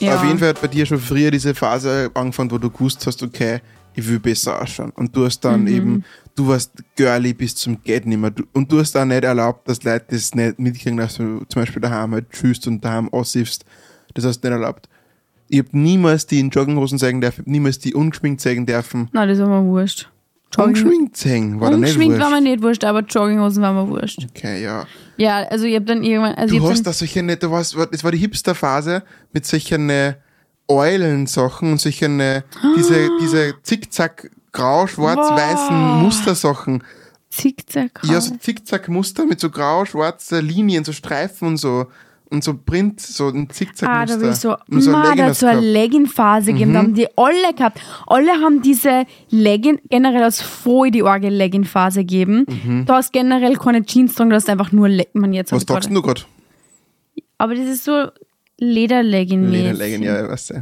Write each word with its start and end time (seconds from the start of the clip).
Ja. 0.00 0.16
Auf 0.16 0.24
jeden 0.24 0.38
Fall 0.38 0.48
hat 0.50 0.60
bei 0.60 0.68
dir 0.68 0.86
schon 0.86 0.98
früher 0.98 1.30
diese 1.30 1.54
Phase 1.54 2.10
angefangen, 2.14 2.50
wo 2.50 2.58
du 2.58 2.70
gewusst 2.70 3.06
hast, 3.06 3.22
okay, 3.22 3.60
ich 3.94 4.06
will 4.08 4.18
besser 4.20 4.60
ausschauen. 4.62 4.90
Und 4.90 5.14
du 5.16 5.24
hast 5.24 5.42
Mhm. 5.44 5.48
dann 5.48 5.66
eben, 5.66 6.04
du 6.36 6.46
warst 6.48 6.72
girly 6.96 7.32
bis 7.34 7.56
zum 7.56 7.82
Geht 7.82 8.06
nimmer. 8.06 8.30
Und 8.52 8.70
du 8.70 8.78
hast 8.80 8.96
auch 8.96 9.04
nicht 9.04 9.24
erlaubt, 9.24 9.68
dass 9.68 9.82
Leute 9.82 10.06
das 10.10 10.34
nicht 10.34 10.58
mitkriegen, 10.58 10.96
dass 10.98 11.16
du 11.16 11.40
zum 11.48 11.62
Beispiel 11.62 11.82
daheim 11.82 12.12
halt 12.12 12.30
tschüsst 12.30 12.66
und 12.68 12.84
daheim 12.84 13.12
aussiehst. 13.12 13.64
Das 14.14 14.24
hast 14.24 14.40
du 14.40 14.48
nicht 14.48 14.54
erlaubt. 14.56 14.88
Ich 15.48 15.58
habe 15.58 15.68
niemals 15.72 16.26
die 16.26 16.40
in 16.40 16.50
Jogginghosen 16.50 16.98
zeigen 16.98 17.20
dürfen, 17.20 17.38
hab 17.40 17.46
niemals 17.46 17.78
die 17.78 17.94
ungeschminkt 17.94 18.40
zeigen 18.40 18.66
dürfen. 18.66 19.08
Nein, 19.12 19.28
das 19.28 19.38
war 19.38 19.48
mir 19.48 19.66
wurscht. 19.66 20.08
Jogging- 20.54 20.64
Ungeschminkt 20.68 21.16
zeigen, 21.16 21.60
war 21.60 21.70
da 21.70 21.76
nicht 21.76 21.88
Ungeschminkt 21.96 22.18
war 22.20 22.30
wurscht. 22.30 22.42
mir 22.42 22.50
nicht 22.50 22.62
wurscht, 22.62 22.84
aber 22.84 23.00
Jogginghosen 23.00 23.62
war 23.62 23.72
mir 23.72 23.88
wurscht. 23.88 24.26
Okay, 24.30 24.62
ja. 24.62 24.86
Ja, 25.18 25.38
also 25.48 25.64
ich 25.66 25.74
hab 25.74 25.84
dann 25.86 26.02
irgendwann. 26.02 26.34
Also 26.34 26.56
Du 26.56 26.70
hast 26.70 26.84
da 26.84 26.92
solche, 26.92 27.22
du 27.36 27.50
warst, 27.50 27.76
das 27.92 28.04
war 28.04 28.12
die 28.12 28.18
Hipster-Phase 28.18 29.02
mit 29.32 29.44
solchen 29.44 29.90
äh, 29.90 30.14
Eulensachen 30.68 31.72
und 31.72 31.80
solchen, 31.80 32.20
äh, 32.20 32.42
diese, 32.76 33.08
diese 33.20 33.54
zickzack 33.62 34.30
grau-schwarz-weißen 34.52 35.76
Wow. 35.76 36.02
Mustersachen. 36.02 36.84
Zickzack. 37.30 38.00
Ja, 38.04 38.20
so 38.20 38.36
Zickzack-Muster 38.36 39.26
mit 39.26 39.40
so 39.40 39.50
grau-schwarzen 39.50 40.44
Linien, 40.46 40.84
so 40.84 40.92
Streifen 40.92 41.48
und 41.48 41.56
so. 41.58 41.86
Und 42.30 42.44
so 42.44 42.52
Print, 42.54 43.00
so 43.00 43.28
ein 43.28 43.48
Ah, 43.48 43.52
Zickzack-Muster. 43.54 44.16
da 44.16 44.20
will 44.20 44.30
ich 44.30 44.36
so, 44.36 44.56
Und 44.70 44.80
so 44.82 44.90
Ma, 44.90 45.14
da 45.14 45.24
hat 45.24 45.34
so 45.36 45.46
eine. 45.46 45.60
Legging-Phase 45.62 46.52
gegeben, 46.52 46.70
Mhm. 46.70 46.74
da 46.74 46.78
haben 46.80 46.94
die 46.94 47.06
alle 47.16 47.54
gehabt. 47.56 47.80
Alle 48.06 48.32
haben 48.32 48.60
diese 48.60 49.06
Legging, 49.30 49.80
generell 49.88 50.22
aus 50.24 50.42
voll 50.42 50.90
die 50.90 51.02
Orgel 51.02 51.32
Legging-Phase 51.32 52.00
gegeben. 52.00 52.84
Du 52.86 52.92
hast 52.92 53.12
generell 53.14 53.56
keine 53.56 53.82
Jeans 53.84 54.14
dran, 54.14 54.28
du 54.28 54.36
hast 54.36 54.48
einfach 54.50 54.72
nur 54.72 54.88
Le 54.90 55.06
man 55.14 55.32
jetzt 55.32 55.52
Mhm. 55.52 55.56
Was 55.56 55.64
sagst 55.66 55.90
du 55.90 56.02
gerade? 56.02 56.22
Aber 57.38 57.54
das 57.54 57.66
ist 57.66 57.84
so 57.84 58.08
Lederlegging. 58.58 59.48
Lederlegging, 59.50 60.02
ja, 60.02 60.28
weißt 60.28 60.50
du. 60.50 60.60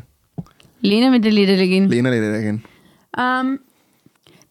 Lena 0.83 1.11
mit 1.11 1.25
der 1.25 1.33
Lederlegging. 1.33 1.89
Lena 1.89 2.11
Lederlegging. 2.11 2.63
Ähm, 3.19 3.59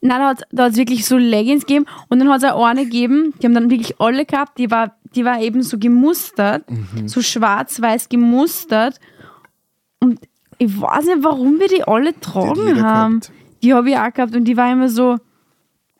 nein, 0.05 0.19
da 0.19 0.27
hat 0.29 0.45
hat's 0.57 0.77
wirklich 0.77 1.05
so 1.05 1.17
Leggings 1.17 1.65
gegeben 1.65 1.85
und 2.09 2.19
dann 2.19 2.29
hat 2.29 2.43
es 2.43 2.49
auch 2.51 2.65
eine 2.65 2.83
gegeben, 2.83 3.33
die 3.41 3.45
haben 3.47 3.53
dann 3.53 3.69
wirklich 3.69 3.99
alle 3.99 4.25
gehabt, 4.25 4.57
die 4.57 4.69
war, 4.71 4.95
die 5.15 5.25
war 5.25 5.39
eben 5.41 5.61
so 5.63 5.77
gemustert, 5.79 6.69
Mhm. 6.69 7.07
so 7.07 7.21
schwarz-weiß 7.21 8.09
gemustert 8.09 8.99
und 9.99 10.19
ich 10.57 10.79
weiß 10.79 11.05
nicht, 11.05 11.17
warum 11.23 11.59
wir 11.59 11.67
die 11.67 11.83
alle 11.83 12.13
Die 12.13 12.19
tragen 12.19 12.59
jeder 12.67 12.83
haben. 12.83 13.19
gehabt. 13.19 13.31
Die 13.63 13.73
habe 13.73 13.89
ich 13.89 13.97
auch 13.97 14.13
gehabt 14.13 14.35
und 14.35 14.45
die 14.45 14.55
war 14.55 14.71
immer 14.71 14.89
so, 14.89 15.17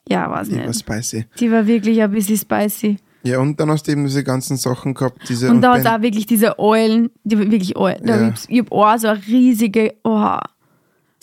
ja, 0.08 0.30
weiß 0.30 0.48
Die 0.48 0.56
war 0.56 0.66
nicht. 0.66 0.78
spicy. 0.80 1.26
Die 1.40 1.50
war 1.50 1.66
wirklich 1.66 2.00
ein 2.02 2.10
bisschen 2.10 2.36
spicy. 2.38 2.96
Ja, 3.22 3.40
und 3.40 3.58
dann 3.58 3.70
hast 3.70 3.82
du 3.88 3.92
eben 3.92 4.04
diese 4.04 4.22
ganzen 4.22 4.56
Sachen 4.56 4.94
gehabt, 4.94 5.28
diese 5.28 5.50
Und 5.50 5.60
da 5.60 5.72
hat 5.72 5.80
es 5.80 5.86
auch 5.86 6.00
wirklich 6.00 6.26
diese 6.26 6.58
Eulen, 6.60 7.10
die 7.24 7.36
war 7.38 7.50
wirklich 7.50 7.76
Eulen. 7.76 7.98
Da 8.06 8.16
Ja. 8.20 8.26
hab 8.26 8.34
Ich, 8.34 8.48
ich 8.48 8.58
habe 8.60 8.72
auch 8.72 8.98
so 8.98 9.08
eine 9.08 9.26
riesige, 9.26 9.94
oh, 10.04 10.36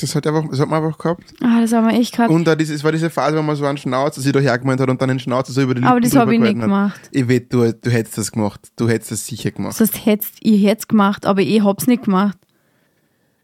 das 0.03 0.15
hat, 0.15 0.27
einfach, 0.27 0.43
das 0.49 0.59
hat 0.59 0.69
man 0.69 0.83
einfach 0.83 0.97
gehabt. 0.97 1.33
ah, 1.41 1.61
das 1.61 1.73
haben 1.73 1.87
wir 1.87 1.93
echt 1.99 2.13
gehabt. 2.15 2.29
Und 2.31 2.45
da 2.45 2.55
diese, 2.55 2.73
es 2.73 2.83
war 2.83 2.91
diese 2.91 3.09
Phase, 3.09 3.37
wo 3.37 3.41
man 3.41 3.55
so 3.55 3.65
einen 3.65 3.77
Schnauzer 3.77 4.21
sich 4.21 4.31
da 4.31 4.39
hergemeint 4.39 4.79
hat 4.81 4.89
und 4.89 5.01
dann 5.01 5.09
den 5.09 5.19
Schnauzer 5.19 5.51
so 5.53 5.61
über 5.61 5.73
die 5.73 5.81
Lippen 5.81 5.91
Aber 5.91 5.99
das 6.01 6.15
habe 6.15 6.33
ich 6.33 6.39
nicht 6.39 6.55
hat. 6.55 6.61
gemacht. 6.61 7.01
Ich 7.11 7.27
wette, 7.27 7.47
du, 7.49 7.73
du 7.73 7.89
hättest 7.89 8.17
das 8.17 8.31
gemacht. 8.31 8.59
Du 8.75 8.87
hättest 8.87 9.11
das 9.11 9.25
sicher 9.25 9.51
gemacht. 9.51 9.75
Sonst 9.75 10.05
hättest 10.05 10.35
ich 10.41 10.65
hätte 10.65 10.85
gemacht, 10.87 11.25
aber 11.25 11.41
ich 11.41 11.63
hab's 11.63 11.87
nicht 11.87 12.03
gemacht. 12.03 12.37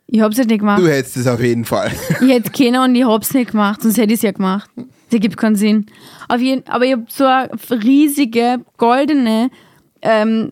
Ich 0.07 0.21
hab's 0.21 0.37
halt 0.37 0.49
nicht 0.49 0.59
gemacht. 0.59 0.81
Du 0.81 0.87
hättest 0.87 1.17
es 1.17 1.27
auf 1.27 1.39
jeden 1.39 1.65
Fall. 1.65 1.91
Ich 2.21 2.29
hätte 2.29 2.49
keiner 2.51 2.83
und 2.83 2.95
ich 2.95 3.05
hab's 3.05 3.33
nicht 3.33 3.51
gemacht, 3.51 3.81
sonst 3.83 3.97
hätte 3.97 4.13
ich's 4.13 4.23
ja 4.23 4.31
gemacht. 4.31 4.69
Das 5.11 5.19
gibt 5.19 5.37
keinen 5.37 5.55
Sinn. 5.55 5.85
Auf 6.27 6.39
jeden, 6.41 6.67
aber 6.67 6.85
ich 6.85 6.93
hab 6.93 7.11
so 7.11 7.25
eine 7.25 7.49
riesige 7.83 8.57
goldene 8.77 9.49
ähm, 10.01 10.49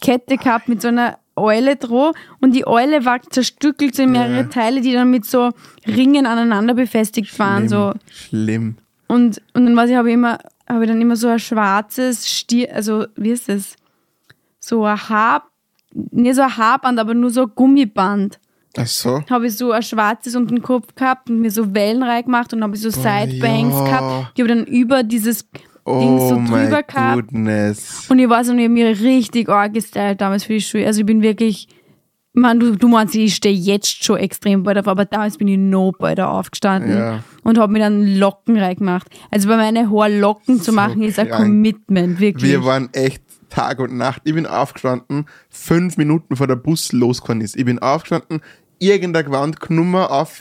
Kette 0.00 0.36
gehabt 0.36 0.68
mit 0.68 0.82
so 0.82 0.88
einer 0.88 1.18
Eule 1.36 1.76
dran 1.76 2.12
und 2.40 2.54
die 2.54 2.66
Eule 2.66 3.04
war 3.04 3.20
zerstückelt 3.22 3.94
so 3.94 4.02
in 4.02 4.12
mehrere 4.12 4.36
Ja. 4.36 4.42
Teile, 4.44 4.80
die 4.80 4.92
dann 4.92 5.10
mit 5.10 5.24
so 5.24 5.50
Ringen 5.86 6.26
aneinander 6.26 6.74
befestigt 6.74 7.38
waren. 7.38 7.68
So. 7.68 7.92
Schlimm. 8.10 8.76
Und, 9.08 9.40
und 9.54 9.66
dann 9.66 9.76
weiß 9.76 9.90
ich, 9.90 9.96
habe 9.96 10.08
ich 10.08 10.14
immer, 10.14 10.38
habe 10.68 10.84
ich 10.84 10.90
dann 10.90 11.00
immer 11.00 11.16
so 11.16 11.28
ein 11.28 11.38
schwarzes 11.38 12.28
Stier, 12.28 12.74
also 12.74 13.06
wie 13.16 13.30
ist 13.30 13.48
das? 13.48 13.76
So 14.58 14.84
ein 14.84 15.08
Haar, 15.08 15.44
nicht 15.92 16.34
so 16.34 16.42
ein 16.42 16.56
Haarband, 16.56 16.98
aber 16.98 17.14
nur 17.14 17.30
so 17.30 17.42
ein 17.42 17.52
Gummiband. 17.54 18.40
Ach 18.76 18.86
so. 18.86 19.22
Habe 19.30 19.46
ich 19.46 19.56
so 19.56 19.72
ein 19.72 19.82
schwarzes 19.82 20.34
um 20.34 20.46
den 20.46 20.62
Kopf 20.62 20.94
gehabt 20.94 21.30
und 21.30 21.40
mir 21.40 21.50
so 21.50 21.74
Wellen 21.74 22.02
reingemacht 22.02 22.52
und 22.52 22.62
habe 22.62 22.74
ich 22.74 22.82
so 22.82 22.90
Sidebangs 22.90 23.74
ja. 23.74 23.84
gehabt. 23.84 24.32
Ich 24.34 24.42
habe 24.42 24.48
dann 24.48 24.64
über 24.64 25.02
dieses 25.02 25.48
Oh 25.86 26.28
so 26.28 26.34
drüber 26.36 26.58
my 26.58 26.82
gehabt. 26.86 27.14
goodness. 27.14 28.06
Und 28.10 28.18
ich 28.18 28.28
weiß 28.28 28.48
noch, 28.48 28.54
ich 28.56 28.64
habe 28.64 28.72
mir 28.74 28.88
richtig 28.88 29.48
arg 29.48 29.72
gestylt 29.74 30.20
damals 30.20 30.44
für 30.44 30.54
die 30.54 30.60
Schule. 30.60 30.86
Also 30.86 31.00
ich 31.00 31.06
bin 31.06 31.22
wirklich, 31.22 31.68
man, 32.32 32.58
du, 32.60 32.76
du 32.76 32.88
meinst, 32.88 33.14
ich 33.14 33.34
stehe 33.34 33.54
jetzt 33.54 34.04
schon 34.04 34.18
extrem 34.18 34.62
bald 34.62 34.78
auf, 34.78 34.88
aber 34.88 35.04
damals 35.04 35.38
bin 35.38 35.48
ich 35.48 35.58
noch 35.58 35.92
bald 35.98 36.20
aufgestanden 36.20 36.96
Ja. 36.98 37.24
und 37.44 37.58
habe 37.58 37.72
mir 37.72 37.78
dann 37.78 38.16
Locken 38.18 38.58
reingemacht. 38.58 39.06
Also 39.30 39.48
bei 39.48 39.56
meinen 39.56 39.90
Haaren 39.90 40.20
Locken 40.20 40.58
zu 40.58 40.64
So 40.66 40.72
machen, 40.72 41.02
ist 41.02 41.18
ein 41.18 41.28
krank. 41.28 41.44
Commitment, 41.44 42.20
wirklich. 42.20 42.50
Wir 42.50 42.64
waren 42.64 42.88
echt 42.92 43.22
Tag 43.48 43.78
und 43.78 43.96
Nacht. 43.96 44.22
Ich 44.24 44.34
bin 44.34 44.44
aufgestanden, 44.44 45.26
fünf 45.48 45.96
Minuten 45.96 46.36
vor 46.36 46.46
der 46.46 46.56
Bus 46.56 46.92
losgefahren 46.92 47.40
ist. 47.40 47.56
Ich 47.56 47.64
bin 47.64 47.78
aufgestanden, 47.78 48.40
irgendeine 48.80 49.24
Gewand 49.24 49.60
genommen, 49.60 49.94
auf, 50.04 50.40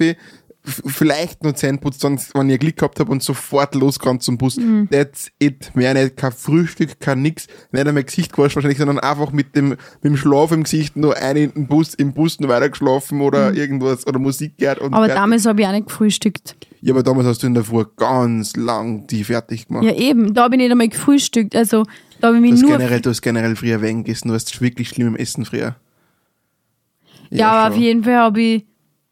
vielleicht 0.65 1.43
nur 1.43 1.55
Zähne 1.55 1.77
putzt, 1.77 2.01
sonst, 2.01 2.33
wenn 2.35 2.49
ich 2.49 2.59
Glück 2.59 2.75
gehabt 2.77 2.99
habe 2.99 3.11
und 3.11 3.21
sofort 3.23 3.75
losgerannt 3.75 4.23
zum 4.23 4.37
Bus. 4.37 4.57
Mhm. 4.57 4.89
That's 4.91 5.31
it. 5.39 5.71
Mehr 5.75 5.93
nicht, 5.93 6.17
kein 6.17 6.31
Frühstück, 6.31 6.99
kein 6.99 7.21
nix, 7.21 7.47
nicht 7.71 7.87
einmal 7.87 8.03
Gesicht 8.03 8.33
gewaschen 8.33 8.55
wahrscheinlich, 8.55 8.77
sondern 8.79 8.99
einfach 8.99 9.31
mit 9.31 9.55
dem, 9.55 9.69
mit 9.69 9.79
dem 10.03 10.17
Schlaf 10.17 10.51
im 10.51 10.63
Gesicht 10.63 10.95
nur 10.95 11.15
einen 11.17 11.43
in 11.45 11.51
den 11.51 11.67
Bus, 11.67 11.93
im 11.93 12.13
Bus 12.13 12.39
noch 12.39 12.49
weiter 12.49 12.69
geschlafen 12.69 13.21
oder 13.21 13.53
irgendwas, 13.53 14.05
oder 14.07 14.19
Musik 14.19 14.57
gehört. 14.57 14.79
Und 14.79 14.89
Mhm. 14.89 14.93
aber 14.95 15.05
fertig. 15.05 15.21
damals 15.21 15.45
habe 15.45 15.61
ich 15.61 15.67
auch 15.67 15.71
nicht 15.71 15.87
gefrühstückt. 15.87 16.55
ja, 16.81 16.93
aber 16.93 17.03
damals 17.03 17.27
hast 17.27 17.43
du 17.43 17.47
in 17.47 17.53
der 17.53 17.63
Früh 17.63 17.83
ganz 17.97 18.55
lang 18.55 19.07
die 19.07 19.23
fertig 19.23 19.67
gemacht. 19.67 19.83
Ja, 19.85 19.93
eben. 19.93 20.33
Da 20.33 20.43
habe 20.43 20.55
ich 20.55 20.61
nicht 20.61 20.71
einmal 20.71 20.89
gefrühstückt. 20.89 21.55
Also 21.55 21.83
da 22.21 22.27
habe 22.27 22.37
ich 22.37 22.41
mich 22.41 22.51
hast, 22.53 22.61
nur. 22.61 22.71
generell, 22.77 23.01
du 23.01 23.09
hast 23.09 23.21
generell 23.21 23.55
früher 23.55 23.81
wenig 23.81 24.05
gegessen, 24.05 24.29
du 24.29 24.33
hast 24.33 24.61
wirklich 24.61 24.89
schlimm 24.89 25.07
im 25.07 25.15
Essen 25.15 25.45
früher. 25.45 25.75
Ja, 27.31 27.51
aber 27.51 27.73
auf 27.73 27.79
jeden 27.79 28.03
Fall 28.03 28.15
habe 28.17 28.41
ich 28.41 28.65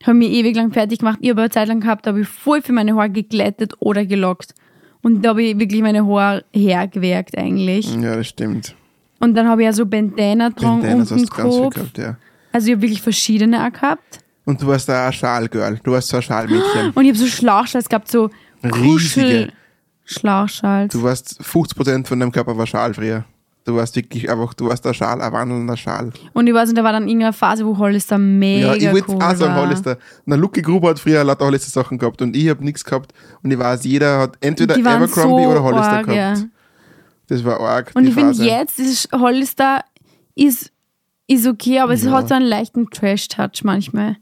hab 0.06 0.16
mich 0.16 0.32
ewig 0.32 0.56
lang 0.56 0.72
fertig 0.72 1.00
gemacht. 1.00 1.20
Ich 1.22 1.30
habe 1.30 1.42
eine 1.42 1.50
Zeit 1.50 1.68
lang 1.68 1.80
gehabt, 1.80 2.06
da 2.06 2.12
habe 2.12 2.22
ich 2.22 2.28
voll 2.28 2.62
für 2.62 2.74
meine 2.74 2.96
Haare 2.96 3.10
geglättet 3.10 3.74
oder 3.80 4.06
gelockt. 4.06 4.54
Und 5.02 5.24
da 5.24 5.30
habe 5.30 5.44
ich 5.44 5.60
wirklich 5.60 5.82
meine 5.82 6.06
Haare 6.06 6.46
hergewerkt 6.54 7.38
eigentlich. 7.38 7.94
Ja, 7.96 8.16
das 8.16 8.28
stimmt. 8.28 8.76
Und 9.20 9.36
dann 9.36 9.48
habe 9.48 9.62
ich 9.62 9.66
ja 9.66 9.74
so 9.74 9.86
Bandana 9.86 10.50
dran 10.50 10.82
Bandanas 10.82 11.12
unten 11.12 11.24
hast 11.24 11.32
du 11.32 11.42
ganz 11.42 11.56
viel 11.56 11.70
gehabt, 11.70 11.98
ja. 11.98 12.18
Also 12.52 12.68
ich 12.68 12.74
habe 12.74 12.82
wirklich 12.82 13.02
verschiedene 13.02 13.66
auch 13.66 13.72
gehabt. 13.72 14.20
Und 14.46 14.62
du 14.62 14.68
warst 14.68 14.90
da 14.90 15.08
ein 15.08 15.14
Schalgirl. 15.14 15.80
Du 15.84 15.92
warst 15.92 16.10
so 16.10 16.18
ein 16.18 16.24
Schalmädchen. 16.24 16.92
Und 16.94 17.04
ich 17.06 17.10
habe 17.10 17.18
so 17.18 17.28
Schlauchschals 17.28 17.88
gehabt, 17.88 18.12
so 18.12 18.30
Riesige. 18.64 18.82
Kuschel 18.82 19.54
Schlauchschals. 20.06 20.92
Du 20.92 21.04
warst 21.04 21.42
50% 21.42 22.06
von 22.06 22.20
deinem 22.20 22.32
Körper 22.32 22.58
war 22.58 22.68
Schal 22.68 22.94
früher. 22.94 23.26
Du 23.66 23.76
warst 23.76 23.96
wirklich 23.96 24.30
einfach, 24.30 24.54
du 24.56 24.68
warst 24.68 24.86
ein 24.86 24.94
Schal, 24.94 25.22
ein 25.22 25.32
wandelnder 25.32 25.78
Schal. 25.78 26.12
Und 26.34 26.48
ich 26.48 26.54
weiß 26.54 26.70
nicht, 26.70 26.78
da 26.78 26.84
war 26.84 26.92
dann 26.92 27.08
irgendeine 27.08 27.32
Phase, 27.32 27.66
wo 27.66 27.78
Hollister 27.78 28.18
mega 28.18 28.76
Ja, 28.76 28.92
ich 28.94 29.08
cool 29.08 29.16
auch 29.22 29.36
sagen, 29.36 29.56
war. 29.56 29.66
Hollister. 29.66 29.98
Na, 30.26 30.36
Lucky 30.36 30.62
Gruber 30.62 30.90
hat 30.90 31.00
früher 31.00 31.24
lauter 31.24 31.46
Hollister 31.46 31.70
Sachen 31.70 31.98
gehabt 31.98 32.22
und 32.22 32.36
ich 32.36 32.50
habe 32.50 32.64
nichts 32.64 32.84
gehabt. 32.84 33.14
Und 33.42 33.52
ich 33.52 33.58
weiß, 33.60 33.86
jeder 33.86 34.20
hat 34.20 34.36
entweder 34.42 34.76
Abercrombie 34.76 35.44
so 35.44 35.50
oder 35.52 35.64
Hollister 35.64 35.88
arg, 35.94 36.06
gehabt. 36.08 36.40
ja. 36.40 36.46
Das 37.28 37.46
war 37.46 37.60
arg. 37.62 37.92
Und 37.96 38.06
ich 38.06 38.14
finde 38.14 38.34
jetzt, 38.44 38.78
dieses 38.78 39.08
Hollister 39.14 39.80
ist, 40.36 40.70
ist 41.28 41.48
okay, 41.48 41.80
aber 41.80 41.94
es 41.94 42.04
Ja. 42.04 42.12
hat 42.12 42.28
so 42.28 42.36
einen 42.36 42.46
leichten 42.46 42.90
Trash-Touch 42.90 43.64
manchmal. 43.64 44.18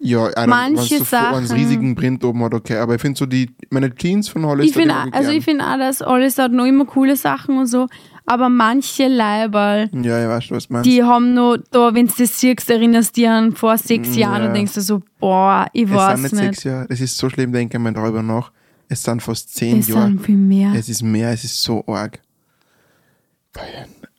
Ja, 0.00 0.24
einer, 0.26 0.46
Manche 0.48 0.96
wenn's 0.96 1.10
so 1.10 1.16
einen 1.16 1.46
Sachen- 1.46 1.56
riesigen 1.60 1.94
Print 1.94 2.24
oben 2.24 2.42
hat, 2.44 2.52
okay. 2.54 2.76
Aber 2.78 2.94
ich 2.94 3.00
finde 3.00 3.18
so 3.18 3.26
die, 3.26 3.50
meine 3.74 3.94
Jeans 3.94 4.28
von 4.28 4.46
Hollister. 4.46 4.68
Ich 4.80 4.86
finde, 4.86 4.94
also 5.12 5.30
ich 5.30 5.44
finde 5.44 5.64
auch, 5.66 5.76
dass 5.78 6.00
Hollister 6.00 6.44
hat 6.44 6.52
noch 6.52 6.64
immer 6.64 6.86
coole 6.86 7.16
Sachen 7.16 7.58
und 7.58 7.66
so, 7.66 7.86
aber 8.26 8.48
manche 8.48 9.06
Leiberl, 9.08 9.90
Ja, 9.92 10.22
ich 10.22 10.28
weiß 10.28 10.50
was 10.52 10.70
meinst. 10.70 10.86
die 10.88 11.02
haben 11.02 11.34
noch, 11.34 11.58
da, 11.70 11.94
wenn 11.94 12.06
du 12.06 12.12
das 12.16 12.40
siehst, 12.40 12.70
erinnerst 12.70 13.16
du 13.16 13.20
dich 13.20 13.28
an 13.28 13.52
vor 13.54 13.76
sechs 13.76 14.16
Jahren 14.16 14.42
Ja. 14.42 14.48
und 14.48 14.54
denkst 14.54 14.72
du 14.74 14.80
so, 14.80 15.02
boah, 15.20 15.66
ich 15.74 15.84
es 15.84 15.90
weiß 15.90 16.20
sind 16.20 16.22
nicht, 16.22 16.32
nicht. 16.32 16.42
sechs 16.54 16.64
Jahre. 16.64 16.86
Es 16.88 17.00
ist 17.02 17.16
so 17.18 17.28
schlimm, 17.28 17.52
denke 17.52 17.76
ich 17.76 17.82
mal 17.82 17.92
darüber 17.92 18.22
nach. 18.22 18.50
Es 18.88 19.02
sind 19.02 19.22
fast 19.22 19.54
zehn 19.54 19.80
Es 19.80 19.88
Jahre. 19.88 20.06
sind 20.06 20.22
viel 20.24 20.36
mehr. 20.36 20.72
Es 20.74 20.88
ist 20.88 21.02
mehr, 21.02 21.30
es 21.32 21.44
ist 21.44 21.62
so 21.62 21.84
arg. 21.86 22.20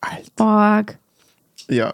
Alt. 0.01 0.31
Arg. 0.37 0.97
Ja. 1.69 1.93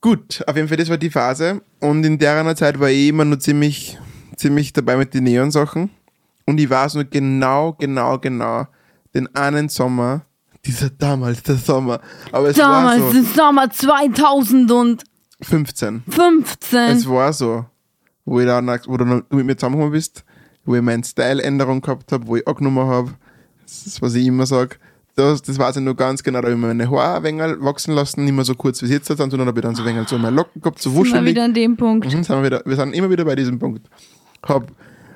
Gut, 0.00 0.42
auf 0.46 0.56
jeden 0.56 0.68
Fall, 0.68 0.76
das 0.76 0.88
war 0.88 0.96
die 0.98 1.10
Phase. 1.10 1.60
Und 1.80 2.04
in 2.04 2.18
der 2.18 2.54
Zeit 2.56 2.78
war 2.78 2.88
ich 2.90 3.08
immer 3.08 3.24
nur 3.24 3.38
ziemlich, 3.40 3.98
ziemlich 4.36 4.72
dabei 4.72 4.96
mit 4.96 5.14
den 5.14 5.24
Neon-Sachen. 5.24 5.90
Und 6.48 6.58
ich 6.58 6.68
weiß 6.70 6.94
nur 6.94 7.04
genau, 7.04 7.74
genau, 7.74 8.18
genau, 8.18 8.66
den 9.12 9.28
einen 9.36 9.68
Sommer, 9.68 10.22
dieser 10.64 10.88
damals, 10.88 11.42
der 11.42 11.56
Sommer, 11.56 12.00
aber 12.32 12.48
es 12.48 12.56
Damals, 12.56 13.02
war 13.02 13.12
so 13.12 13.18
im 13.18 13.24
Sommer 13.26 13.70
2015. 13.70 16.04
15. 16.08 16.78
Es 16.90 17.06
war 17.06 17.34
so, 17.34 17.66
wo, 18.24 18.40
ich 18.40 18.46
dann, 18.46 18.66
wo 18.86 18.96
du 18.96 19.04
mit 19.04 19.30
mir 19.30 19.58
zusammengekommen 19.58 19.92
bist, 19.92 20.24
wo 20.64 20.74
ich 20.74 20.80
meine 20.80 21.04
Style-Änderung 21.04 21.82
gehabt 21.82 22.10
habe, 22.12 22.26
wo 22.26 22.36
ich 22.36 22.48
angenommen 22.48 22.88
habe, 22.88 23.12
das 23.64 23.86
ist, 23.86 24.00
was 24.00 24.14
ich 24.14 24.24
immer 24.24 24.46
sage, 24.46 24.76
das, 25.16 25.42
das 25.42 25.58
weiß 25.58 25.76
ich 25.76 25.82
nur 25.82 25.96
ganz 25.96 26.22
genau, 26.22 26.40
da 26.40 26.46
habe 26.46 26.54
ich 26.54 26.60
meine 26.62 26.90
Haare 26.90 27.28
ein 27.28 27.60
wachsen 27.60 27.92
lassen, 27.92 28.24
nicht 28.24 28.32
mehr 28.32 28.46
so 28.46 28.54
kurz 28.54 28.80
wie 28.80 28.86
es 28.86 28.92
jetzt 28.92 29.08
sondern 29.08 29.48
habe 29.48 29.60
ich 29.60 29.62
dann 29.62 29.74
so 29.74 29.82
ein 29.82 29.88
wenig 29.94 30.08
so 30.08 30.16
meine 30.16 30.34
Locken 30.34 30.62
gehabt, 30.62 30.80
so 30.80 30.88
Sind 30.88 30.96
wir 30.96 31.10
wuschelig. 31.10 31.34
wieder 31.34 31.44
an 31.44 31.52
dem 31.52 31.76
Punkt. 31.76 32.06
Mhm, 32.06 32.24
sind 32.24 32.30
wir, 32.30 32.42
wieder, 32.42 32.62
wir 32.64 32.76
sind 32.76 32.94
immer 32.94 33.10
wieder 33.10 33.26
bei 33.26 33.36
diesem 33.36 33.58
Punkt. 33.58 33.86
Hab, 34.48 34.72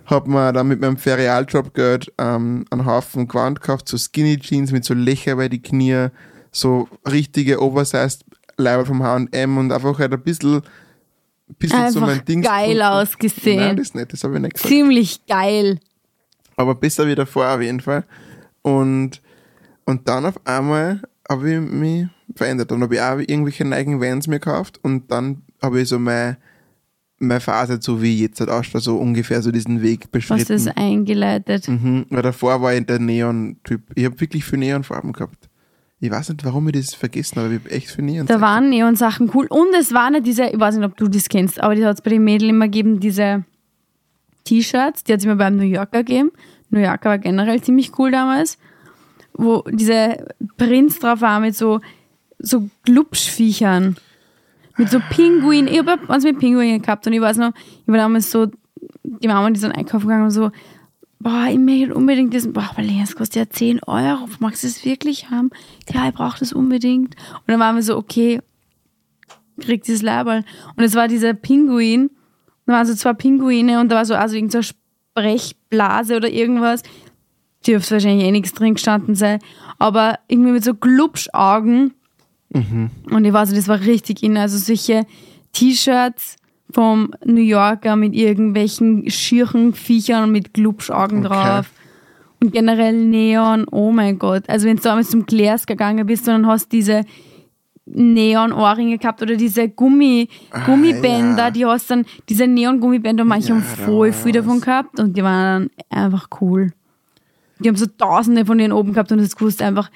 hab 0.07 0.27
mir 0.27 0.53
dann 0.53 0.69
mit 0.69 0.81
meinem 0.81 0.97
Ferialjob-Geld 0.97 2.13
ähm, 2.19 2.65
einen 2.71 2.87
Haufen 2.87 3.29
Gewand 3.29 3.61
gekauft, 3.61 3.89
so 3.89 3.97
Skinny 3.97 4.39
Jeans 4.39 4.73
mit 4.73 4.85
so 4.85 4.95
Löcher 4.95 5.37
bei 5.37 5.49
die 5.49 5.63
Knie, 5.63 6.09
so 6.51 6.89
richtige 7.09 7.63
Oversized 7.63 8.25
Leiber 8.57 8.85
vom 8.85 9.03
H&M 9.03 9.59
und 9.59 9.73
einfach 9.73 9.99
halt 9.99 10.13
ein 10.13 10.23
bisschen, 10.23 10.63
bisschen 11.59 11.91
so 11.91 12.01
mein 12.01 12.25
Ding. 12.25 12.43
geil 12.43 12.79
Nein, 12.79 12.83
ausgesehen. 12.83 13.77
das 13.77 13.95
nicht, 13.95 14.13
das 14.13 14.25
habe 14.25 14.35
ich 14.35 14.41
nicht 14.41 14.55
gesagt. 14.55 14.69
Ziemlich 14.69 15.27
geil. 15.27 15.79
Aber 16.57 16.75
besser 16.75 17.07
wie 17.07 17.15
davor 17.15 17.49
auf 17.49 17.63
jeden 17.63 17.81
Fall. 17.81 18.05
Und, 18.63 19.23
und 19.85 20.09
dann 20.09 20.27
auf 20.27 20.35
einmal 20.45 21.01
habe 21.29 21.53
ich 21.53 21.61
mich 21.61 22.07
verändert. 22.37 22.71
Dann 22.71 22.83
habe 22.83 22.95
ich 22.95 23.01
auch 23.01 23.19
irgendwelche 23.19 23.65
neigen 23.65 24.01
Vans 24.01 24.27
mir 24.27 24.39
gekauft 24.39 24.79
und 24.83 25.11
dann 25.11 25.43
habe 25.63 25.81
ich 25.81 25.89
so 25.89 25.99
meine, 25.99 26.37
meine 27.23 27.41
Phase, 27.41 27.79
so 27.81 28.03
wie 28.03 28.21
jetzt 28.21 28.41
halt 28.41 28.51
ausschaut, 28.51 28.83
so 28.83 28.97
ungefähr 28.97 29.43
so 29.43 29.51
diesen 29.51 29.83
Weg 29.83 30.07
Was 30.13 30.27
das 30.27 30.47
beschritten. 30.47 30.69
eingeleitet. 30.77 31.69
Mhm. 31.69 32.07
Weil 32.11 32.23
davor 32.23 32.61
war 32.61 32.75
ich 32.75 32.85
der 32.85 32.99
Neon-Typ. 32.99 33.83
Ich 33.95 34.05
habe 34.05 34.21
wirklich 34.21 34.45
viel 34.45 34.59
Neonfarben 34.59 35.13
gehabt. 35.13 35.49
Ich 36.01 36.11
weiß 36.11 36.31
nicht, 36.31 36.45
warum 36.45 36.67
ich 36.69 36.75
das 36.75 36.95
vergessen 36.95 37.37
habe, 37.37 37.47
aber 37.47 37.55
ich 37.55 37.61
habe 37.61 37.71
echt 37.71 37.91
viel 37.91 38.05
Neon. 38.05 38.27
Da 38.27 38.41
waren 38.41 38.71
Neon-Sachen 38.71 39.31
cool. 39.35 39.47
Und 39.49 39.69
es 39.79 39.95
waren 39.95 40.15
ja 40.15 40.21
diese, 40.21 40.47
ich 40.47 40.59
weiß 40.59 40.77
nicht, 40.77 40.85
ob 40.85 40.97
du 40.97 41.07
das 41.07 41.29
kennst, 41.29 41.63
aber 41.63 41.77
die 41.77 41.85
hat 41.85 41.95
es 41.97 42.03
bei 42.03 42.11
den 42.11 42.25
Mädels 42.25 42.51
immer 42.51 42.67
gegeben, 42.67 42.99
diese 42.99 43.45
T-Shirts, 44.45 45.05
die 45.05 45.13
hat 45.13 45.21
es 45.21 45.25
immer 45.25 45.37
beim 45.37 45.57
New 45.57 45.63
Yorker 45.63 46.03
gegeben. 46.03 46.33
New 46.71 46.81
Yorker 46.81 47.11
war 47.11 47.19
generell 47.19 47.63
ziemlich 47.63 47.97
cool 47.99 48.11
damals, 48.11 48.59
wo 49.35 49.63
diese 49.71 50.27
Prinz 50.57 50.99
drauf 50.99 51.21
war 51.21 51.39
mit 51.39 51.55
so, 51.55 51.81
so 52.39 52.69
Glubschviechern. 52.85 53.97
Mit 54.77 54.91
so 54.91 55.01
Pinguinen. 55.11 55.69
Ich 55.69 55.79
habe 55.79 56.01
was 56.07 56.25
mit 56.25 56.39
Pinguinen 56.39 56.81
gehabt 56.81 57.07
und 57.07 57.13
ich 57.13 57.21
weiß 57.21 57.37
noch, 57.37 57.53
ich 57.55 57.89
war 57.89 57.97
damals 57.97 58.31
so, 58.31 58.47
die 59.05 59.29
Mama, 59.29 59.51
die 59.51 59.61
sind 59.61 59.73
einkaufen 59.73 60.07
gegangen 60.07 60.25
und 60.25 60.31
so, 60.31 60.51
boah, 61.21 61.47
ich 61.49 61.59
möchte 61.59 61.95
unbedingt 61.95 62.33
diesen, 62.35 62.53
boah, 62.53 62.71
Lea, 62.79 63.01
das 63.01 63.15
kostet 63.15 63.37
ja 63.37 63.51
10 63.51 63.81
Euro, 63.87 64.29
magst 64.41 64.65
du 64.65 64.67
das 64.67 64.85
wirklich 64.85 65.31
haben? 65.31 65.51
Ja, 65.93 66.09
ich 66.09 66.15
brauche 66.15 66.39
das 66.39 66.53
unbedingt. 66.53 67.15
Und 67.35 67.49
dann 67.49 67.61
waren 67.61 67.77
wir 67.77 67.83
so, 67.83 67.97
okay, 67.97 68.41
kriegt 69.61 69.87
dieses 69.87 70.03
Laberl. 70.03 70.45
Und 70.77 70.85
es 70.85 70.95
war 70.95 71.09
dieser 71.09 71.35
Pinguin, 71.35 72.11
da 72.67 72.75
waren 72.75 72.87
so 72.87 72.95
zwei 72.95 73.13
Pinguine 73.13 73.81
und 73.81 73.91
da 73.91 73.97
war 73.97 74.05
so 74.05 74.15
also 74.15 74.37
irgendeine 74.37 74.65
Sprechblase 74.65 76.17
oder 76.17 76.29
irgendwas. 76.29 76.83
Dürfte 77.67 77.95
wahrscheinlich 77.95 78.27
eh 78.27 78.31
nichts 78.31 78.53
drin 78.53 78.75
gestanden 78.75 79.15
sein. 79.15 79.41
Aber 79.79 80.19
irgendwie 80.29 80.53
mit 80.53 80.65
so 80.65 80.75
Glubschaugen. 80.75 81.95
Und 82.55 83.25
ich 83.25 83.33
weiß 83.33 83.51
nicht, 83.51 83.61
das 83.61 83.69
war 83.69 83.81
richtig 83.81 84.23
in. 84.23 84.37
Also 84.37 84.59
solche 84.59 85.07
T-Shirts 85.53 86.37
vom 86.71 87.13
New 87.25 87.43
Yorker 87.43 87.97
mit 87.97 88.15
irgendwelchen 88.15 89.09
schieren 89.11 89.75
Viechern 89.75 90.25
und 90.25 90.33
mit 90.33 90.55
Glubschaugen 90.55 91.25
Okay. 91.25 91.35
drauf. 91.35 91.71
Und 92.41 92.53
generell 92.53 92.93
Neon, 92.95 93.67
oh 93.71 93.93
mein 93.93 94.19
Gott. 94.19 94.49
Also 94.49 94.67
wenn 94.67 94.77
du 94.77 94.83
damals 94.83 95.11
zum 95.11 95.27
Glärs 95.27 95.67
gegangen 95.67 96.05
bist 96.07 96.27
und 96.27 96.35
dann 96.35 96.47
hast 96.47 96.73
diese 96.73 97.05
Neon-Ohrringe 97.85 98.99
gehabt 98.99 99.23
oder 99.23 99.37
diese 99.37 99.69
Gummi, 99.69 100.29
Gummibänder, 100.67 101.45
ja. 101.45 101.51
die 101.51 101.67
hast 101.67 101.91
dann, 101.91 102.05
diese 102.29 102.47
Neon-Gummibänder, 102.47 103.25
manche 103.25 103.49
Ja, 103.51 103.55
haben 103.55 103.63
voll 103.63 104.13
viel 104.13 104.33
davon 104.33 104.61
gehabt 104.61 104.99
und 104.99 105.17
die 105.17 105.23
waren 105.23 105.71
dann 105.91 106.01
einfach 106.03 106.29
cool. 106.41 106.73
Die 107.59 107.69
haben 107.69 107.77
so 107.77 107.87
tausende 107.87 108.45
von 108.45 108.59
denen 108.59 108.73
oben 108.73 108.93
gehabt 108.93 109.13
und 109.13 109.19
das 109.19 109.37
gewusst 109.37 109.63
einfach, 109.63 109.91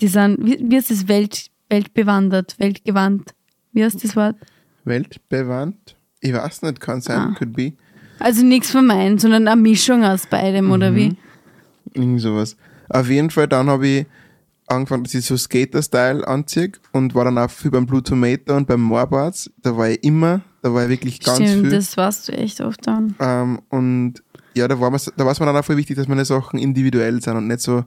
die 0.00 0.08
sind, 0.08 0.38
wie, 0.40 0.58
wie 0.62 0.76
ist 0.76 0.90
das, 0.90 1.08
Welt, 1.08 1.49
weltbewandert, 1.70 2.56
weltgewandt. 2.58 3.34
Wie 3.72 3.84
heißt 3.84 4.02
das 4.04 4.16
Wort? 4.16 4.36
Weltbewandt? 4.84 5.96
Ich 6.20 6.32
weiß 6.34 6.62
nicht, 6.62 6.80
kann 6.80 7.00
sein, 7.00 7.18
Ah. 7.18 7.34
could 7.38 7.52
be. 7.54 7.72
Also 8.18 8.42
nichts 8.44 8.70
von 8.70 8.86
meinen, 8.86 9.18
sondern 9.18 9.48
eine 9.48 9.60
Mischung 9.60 10.04
aus 10.04 10.26
beidem, 10.26 10.70
oder 10.70 10.94
wie? 10.94 11.16
Irgend 11.94 12.20
sowas. 12.20 12.56
Auf 12.90 13.08
jeden 13.08 13.30
Fall, 13.30 13.48
dann 13.48 13.68
habe 13.70 13.86
ich 13.86 14.06
angefangen, 14.66 15.04
dass 15.04 15.14
ich 15.14 15.24
so 15.24 15.36
Skater-Style 15.36 16.26
anziehe 16.28 16.72
und 16.92 17.14
war 17.14 17.24
dann 17.24 17.38
auch 17.38 17.50
viel 17.50 17.70
beim 17.70 17.86
Blue 17.86 18.02
Tomato 18.02 18.54
und 18.56 18.66
beim 18.68 18.82
Moorbarts. 18.82 19.50
Da 19.62 19.76
war 19.76 19.88
ich 19.88 20.04
immer, 20.04 20.42
da 20.62 20.72
war 20.74 20.84
ich 20.84 20.90
wirklich 20.90 21.20
ganz 21.20 21.38
Stimmt, 21.38 21.62
viel. 21.62 21.70
das 21.70 21.96
warst 21.96 22.28
du 22.28 22.32
echt 22.32 22.60
oft 22.60 22.86
dann. 22.86 23.14
Ähm, 23.20 23.60
und 23.70 24.22
ja, 24.54 24.68
da 24.68 24.78
war 24.78 24.90
da 24.90 25.24
war 25.24 25.32
es 25.32 25.40
mir 25.40 25.46
dann 25.46 25.56
auch 25.56 25.64
voll 25.64 25.76
wichtig, 25.78 25.96
dass 25.96 26.06
meine 26.08 26.24
Sachen 26.24 26.58
individuell 26.58 27.22
sind 27.22 27.36
und 27.36 27.46
nicht 27.46 27.60
so, 27.60 27.84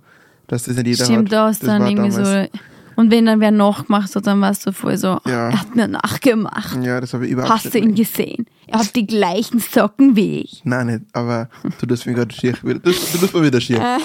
dass 0.47 0.63
das 0.63 0.75
nicht 0.77 0.87
jeder 0.87 1.05
Stimmt, 1.05 1.27
hat. 1.29 1.31
da 1.31 1.47
hast 1.47 1.61
du 1.61 1.67
Das 1.67 1.77
dann 1.77 1.87
irgendwie 1.87 2.09
damals- 2.17 2.51
so. 2.53 2.59
Und 2.95 3.11
wenn 3.11 3.25
dann 3.25 3.39
wer 3.39 3.51
nachgemacht 3.51 4.15
hat, 4.15 4.27
dann 4.27 4.41
warst 4.41 4.65
du 4.65 4.71
voll 4.71 4.97
so, 4.97 5.19
Ja. 5.25 5.49
er 5.49 5.59
hat 5.61 5.75
mir 5.75 5.87
nachgemacht. 5.87 6.77
Ja, 6.83 6.99
das 7.01 7.13
habe 7.13 7.25
ich 7.25 7.31
überhaupt 7.31 7.51
Hast 7.53 7.65
du 7.73 7.79
nicht. 7.79 7.87
ihn 7.87 7.95
gesehen? 7.95 8.45
Er 8.67 8.79
hat 8.79 8.95
die 8.95 9.05
gleichen 9.07 9.59
Socken 9.59 10.15
wie 10.15 10.39
ich. 10.41 10.61
Nein, 10.63 10.87
nicht, 10.87 11.01
aber 11.13 11.49
du 11.79 11.85
tust 11.85 12.05
mir 12.05 12.13
gerade 12.13 12.33
schier. 12.33 12.53
wieder- 12.63 12.79
Du, 12.79 12.91
du 12.91 13.17
tust 13.17 13.33
mir 13.33 13.43
wieder 13.43 13.61
schier. 13.61 13.97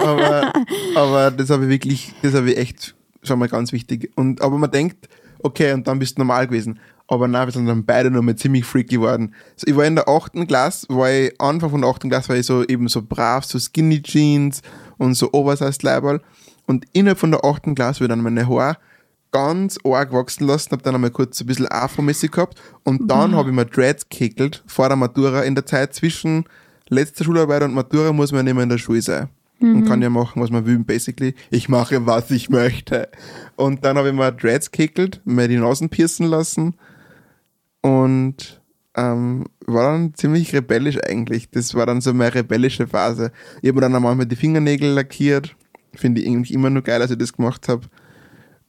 aber, 0.00 0.52
aber 0.94 1.30
das 1.30 1.50
habe 1.50 1.64
ich 1.64 1.70
wirklich, 1.70 2.12
das 2.22 2.34
habe 2.34 2.50
ich 2.50 2.58
echt 2.58 2.94
schon 3.22 3.38
mal 3.38 3.48
ganz 3.48 3.72
wichtig. 3.72 4.10
Und, 4.16 4.40
aber 4.42 4.58
man 4.58 4.70
denkt, 4.70 5.08
okay, 5.42 5.72
und 5.72 5.86
dann 5.86 5.98
bist 5.98 6.16
du 6.16 6.20
normal 6.20 6.46
gewesen. 6.46 6.78
Aber 7.06 7.28
nein, 7.28 7.46
wir 7.46 7.52
sind 7.52 7.66
dann 7.66 7.84
beide 7.84 8.10
noch 8.10 8.22
mal 8.22 8.34
ziemlich 8.34 8.64
freaky 8.64 8.94
geworden. 8.96 9.34
So, 9.56 9.66
ich 9.66 9.76
war 9.76 9.84
in 9.84 9.94
der 9.94 10.08
achten 10.08 10.46
Klasse, 10.46 10.86
war 10.88 11.10
ich, 11.10 11.38
Anfang 11.38 11.68
von 11.70 11.82
der 11.82 11.90
achten 11.90 12.08
Klasse 12.08 12.30
war 12.30 12.36
ich 12.36 12.46
so 12.46 12.64
eben 12.64 12.88
so 12.88 13.02
brav, 13.02 13.44
so 13.44 13.58
Skinny 13.58 14.00
Jeans 14.02 14.62
und 14.96 15.14
so 15.14 15.30
Oversized 15.34 15.82
Leiberl. 15.82 16.22
Und 16.66 16.86
innerhalb 16.92 17.18
von 17.18 17.30
der 17.30 17.44
achten 17.44 17.74
Klasse 17.74 18.08
dann 18.08 18.22
meine 18.22 18.48
Haare 18.48 18.76
ganz 19.32 19.78
arg 19.84 20.12
wachsen 20.12 20.46
lassen, 20.46 20.70
habe 20.70 20.82
dann 20.82 20.94
einmal 20.94 21.10
kurz 21.10 21.40
ein 21.40 21.46
bisschen 21.46 21.66
Afro-mäßig 21.68 22.30
gehabt 22.30 22.60
und 22.84 23.10
dann 23.10 23.34
habe 23.34 23.50
ich 23.50 23.54
mir 23.54 23.66
Dreads 23.66 24.08
gekickelt 24.08 24.62
vor 24.66 24.86
der 24.88 24.96
Matura. 24.96 25.42
In 25.42 25.56
der 25.56 25.66
Zeit 25.66 25.92
zwischen 25.92 26.44
letzter 26.88 27.24
Schularbeit 27.24 27.64
und 27.64 27.74
Matura 27.74 28.12
muss 28.12 28.30
man 28.30 28.44
mehr 28.44 28.60
in 28.60 28.68
der 28.68 28.78
Schule 28.78 29.02
sein. 29.02 29.28
Und 29.60 29.86
kann 29.86 30.02
ja 30.02 30.10
machen, 30.10 30.42
was 30.42 30.50
man 30.50 30.66
will, 30.66 30.78
basically. 30.80 31.34
Ich 31.50 31.68
mache, 31.68 32.06
was 32.06 32.30
ich 32.30 32.50
möchte. 32.50 33.08
Und 33.56 33.84
dann 33.84 33.96
habe 33.96 34.08
ich 34.08 34.14
mir 34.14 34.30
Dreads 34.30 34.70
gekickelt, 34.70 35.20
mir 35.24 35.48
die 35.48 35.56
Nasen 35.56 35.88
piercen 35.88 36.26
lassen 36.26 36.74
und 37.80 38.60
ähm, 38.96 39.46
war 39.66 39.92
dann 39.92 40.14
ziemlich 40.14 40.52
rebellisch 40.52 40.98
eigentlich. 41.02 41.50
Das 41.50 41.74
war 41.74 41.86
dann 41.86 42.00
so 42.00 42.12
meine 42.14 42.34
rebellische 42.34 42.86
Phase. 42.86 43.32
Ich 43.62 43.68
habe 43.68 43.76
mir 43.76 43.80
dann 43.82 43.96
auch 43.96 44.00
manchmal 44.00 44.26
die 44.26 44.36
Fingernägel 44.36 44.90
lackiert. 44.90 45.56
Finde 45.96 46.20
ich 46.20 46.26
eigentlich 46.28 46.52
immer 46.52 46.70
nur 46.70 46.82
geil, 46.82 47.00
als 47.02 47.10
ich 47.10 47.18
das 47.18 47.32
gemacht 47.32 47.68
habe. 47.68 47.82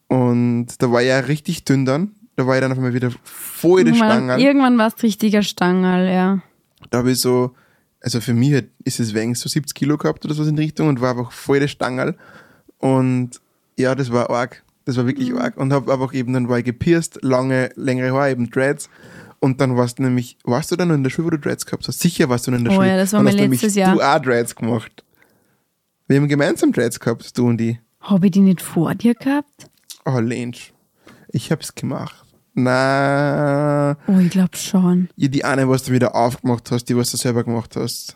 Und 0.07 0.67
da 0.79 0.91
war 0.91 1.01
ich 1.01 1.07
ja 1.09 1.19
richtig 1.19 1.65
dünn 1.65 1.85
dann. 1.85 2.11
Da 2.35 2.45
war 2.45 2.55
ich 2.55 2.61
dann 2.61 2.71
auf 2.71 2.77
einmal 2.77 2.93
wieder 2.93 3.11
voll 3.23 3.83
die 3.83 3.91
Irgendwann, 3.91 4.25
Stange. 4.25 4.43
irgendwann 4.43 4.77
warst 4.77 5.01
du 5.01 5.05
richtiger 5.07 5.41
Stangerl, 5.41 6.07
ja. 6.07 6.41
Da 6.89 6.99
habe 6.99 7.11
ich 7.11 7.21
so, 7.21 7.55
also 8.01 8.19
für 8.21 8.33
mich 8.33 8.65
ist 8.83 8.99
es 8.99 9.13
wegen 9.13 9.33
so 9.35 9.47
70 9.49 9.73
Kilo 9.73 9.97
gehabt 9.97 10.25
oder 10.25 10.33
so 10.33 10.43
in 10.43 10.55
die 10.55 10.63
Richtung 10.63 10.89
und 10.89 11.01
war 11.01 11.11
einfach 11.11 11.31
voll 11.31 11.59
der 11.59 11.67
Stangerl. 11.69 12.15
Und 12.77 13.41
ja, 13.77 13.95
das 13.95 14.11
war 14.11 14.29
arg. 14.29 14.63
Das 14.83 14.97
war 14.97 15.07
wirklich 15.07 15.31
Mhm. 15.31 15.37
arg. 15.39 15.57
Und 15.57 15.73
habe 15.73 15.91
einfach 15.91 16.13
eben, 16.13 16.33
dann 16.33 16.49
war 16.49 16.59
ich 16.59 16.65
gepierst, 16.65 17.19
lange, 17.23 17.69
längere 17.75 18.11
Haare, 18.13 18.31
eben 18.31 18.49
Dreads. 18.51 18.89
Und 19.39 19.61
dann 19.61 19.75
warst 19.77 19.99
du 19.99 20.03
nämlich, 20.03 20.37
warst 20.43 20.71
du 20.71 20.75
dann 20.75 20.89
in 20.91 21.03
der 21.03 21.09
Schule, 21.09 21.27
wo 21.27 21.29
du 21.31 21.39
Dreads 21.39 21.65
gehabt 21.65 21.87
hast? 21.87 21.99
Sicher 21.99 22.29
warst 22.29 22.47
du 22.47 22.51
in 22.51 22.63
der 22.63 22.73
Oh 22.73 22.75
Schule. 22.75 22.87
ja, 22.89 22.97
das 22.97 23.13
war 23.13 23.23
mein 23.23 23.35
letztes 23.35 23.75
Jahr. 23.75 23.95
Du 23.95 24.01
auch 24.01 24.19
Dreads 24.19 24.55
gemacht. 24.55 25.03
Wir 26.07 26.17
haben 26.17 26.27
gemeinsam 26.27 26.71
Dreads 26.71 26.99
gehabt, 26.99 27.37
du 27.37 27.47
und 27.47 27.59
ich. 27.61 27.79
Habe 28.01 28.27
ich 28.27 28.31
die 28.33 28.41
nicht 28.41 28.61
vor 28.61 28.93
dir 28.95 29.15
gehabt? 29.15 29.69
Oh, 30.05 30.19
Lensch. 30.19 30.71
Ich 31.29 31.51
hab's 31.51 31.73
gemacht. 31.73 32.23
Na, 32.53 33.97
Oh, 34.07 34.19
ich 34.19 34.29
glaube 34.29 34.55
schon. 34.55 35.09
ja, 35.15 35.27
die 35.27 35.43
eine, 35.43 35.67
was 35.67 35.83
du 35.83 35.91
wieder 35.91 36.15
aufgemacht 36.15 36.71
hast, 36.71 36.85
die, 36.85 36.95
was 36.95 37.11
du 37.11 37.17
selber 37.17 37.43
gemacht 37.43 37.75
hast. 37.75 38.15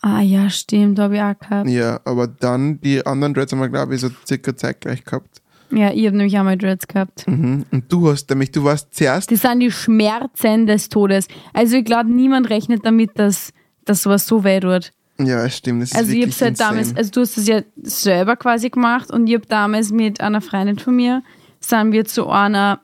Ah 0.00 0.20
ja, 0.20 0.50
stimmt, 0.50 0.98
habe 0.98 1.16
ich 1.16 1.22
auch 1.22 1.38
gehabt. 1.38 1.68
Ja, 1.68 2.00
aber 2.04 2.26
dann 2.26 2.80
die 2.80 3.04
anderen 3.06 3.34
Dreads 3.34 3.52
haben 3.52 3.60
wir, 3.60 3.68
glaube 3.68 3.94
ich, 3.94 4.00
so 4.00 4.08
circa 4.26 4.56
zeitgleich 4.56 5.04
gehabt. 5.04 5.42
Ja, 5.70 5.90
ich 5.92 6.06
habe 6.06 6.16
nämlich 6.16 6.38
auch 6.38 6.44
mal 6.44 6.56
Dreads 6.56 6.86
gehabt. 6.86 7.26
Mhm. 7.28 7.66
Und 7.72 7.92
du 7.92 8.08
hast 8.10 8.30
nämlich, 8.30 8.52
du 8.52 8.62
warst 8.64 8.94
zuerst, 8.94 9.30
Das 9.30 9.42
sind 9.42 9.60
die 9.60 9.70
Schmerzen 9.70 10.66
des 10.66 10.88
Todes. 10.88 11.28
Also 11.52 11.76
ich 11.76 11.84
glaube, 11.84 12.10
niemand 12.10 12.50
rechnet 12.50 12.84
damit, 12.86 13.18
dass, 13.18 13.52
dass 13.84 14.02
sowas 14.02 14.26
so 14.26 14.44
weh 14.44 14.60
tut. 14.60 14.92
Ja, 15.18 15.48
stimmt, 15.48 15.82
das 15.82 15.90
ist 15.92 15.96
Also 15.96 16.10
ich 16.10 16.18
wirklich 16.18 16.34
habe 16.36 16.44
halt 16.44 16.50
insane. 16.52 16.70
damals, 16.70 16.96
also 16.96 17.10
du 17.10 17.20
hast 17.20 17.38
es 17.38 17.46
ja 17.46 17.62
selber 17.82 18.36
quasi 18.36 18.70
gemacht 18.70 19.10
und 19.10 19.26
ich 19.26 19.34
habe 19.34 19.46
damals 19.46 19.90
mit 19.90 20.20
einer 20.20 20.40
Freundin 20.40 20.78
von 20.78 20.94
mir, 20.96 21.22
sind 21.60 21.92
wir 21.92 22.04
zu 22.04 22.28
einer, 22.28 22.80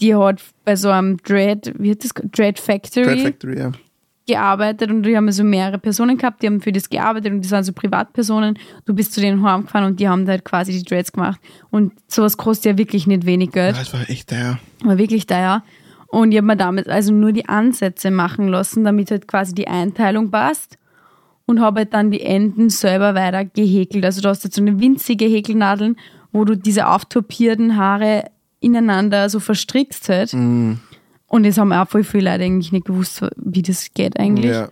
die 0.00 0.14
hat 0.14 0.42
bei 0.64 0.76
so 0.76 0.90
einem 0.90 1.16
Dread, 1.18 1.72
wie 1.78 1.92
hat 1.92 2.04
das, 2.04 2.10
Dread 2.30 2.58
Factory, 2.58 3.04
Dread 3.04 3.20
Factory, 3.20 3.58
ja. 3.58 3.72
gearbeitet 4.26 4.90
und 4.90 5.02
die 5.04 5.16
haben 5.16 5.30
so 5.32 5.42
mehrere 5.42 5.78
Personen 5.78 6.18
gehabt, 6.18 6.42
die 6.42 6.46
haben 6.46 6.60
für 6.60 6.72
das 6.72 6.90
gearbeitet 6.90 7.32
und 7.32 7.40
die 7.42 7.50
waren 7.50 7.64
so 7.64 7.72
Privatpersonen. 7.72 8.58
Du 8.84 8.94
bist 8.94 9.14
zu 9.14 9.20
denen 9.20 9.42
heimgefahren 9.42 9.86
und 9.86 10.00
die 10.00 10.08
haben 10.08 10.26
halt 10.28 10.44
quasi 10.44 10.72
die 10.72 10.82
Dreads 10.82 11.12
gemacht. 11.12 11.40
Und 11.70 11.92
sowas 12.08 12.36
kostet 12.36 12.72
ja 12.72 12.78
wirklich 12.78 13.06
nicht 13.06 13.24
wenig 13.24 13.52
Geld. 13.52 13.76
Das 13.76 13.92
war 13.92 14.08
echt 14.08 14.28
teuer. 14.28 14.58
War 14.84 14.98
wirklich 14.98 15.26
teuer. 15.26 15.62
Und 16.08 16.32
ich 16.32 16.38
habe 16.38 16.46
mir 16.46 16.56
damit 16.56 16.88
also 16.88 17.12
nur 17.12 17.32
die 17.32 17.48
Ansätze 17.48 18.10
machen 18.10 18.48
lassen, 18.48 18.84
damit 18.84 19.10
halt 19.10 19.28
quasi 19.28 19.54
die 19.54 19.68
Einteilung 19.68 20.30
passt. 20.30 20.76
Und 21.50 21.60
habe 21.60 21.80
halt 21.80 21.92
dann 21.92 22.12
die 22.12 22.20
Enden 22.22 22.70
selber 22.70 23.14
weiter 23.14 23.44
gehäkelt. 23.44 24.04
Also 24.04 24.22
du 24.22 24.28
hast 24.28 24.44
jetzt 24.44 24.54
so 24.54 24.62
eine 24.62 24.78
winzige 24.78 25.24
Häkelnadeln, 25.24 25.96
wo 26.32 26.44
du 26.44 26.56
diese 26.56 26.86
auftopierten 26.86 27.76
Haare 27.76 28.30
ineinander 28.60 29.28
so 29.28 29.40
verstrickst 29.40 30.08
halt. 30.08 30.32
Mhm. 30.32 30.78
Und 31.26 31.44
das 31.44 31.58
haben 31.58 31.72
auch 31.72 31.88
voll 31.88 32.04
viele 32.04 32.30
Leute 32.30 32.44
eigentlich 32.44 32.70
nicht 32.70 32.86
gewusst, 32.86 33.24
wie 33.36 33.62
das 33.62 33.92
geht 33.94 34.18
eigentlich. 34.18 34.52
Ja. 34.52 34.68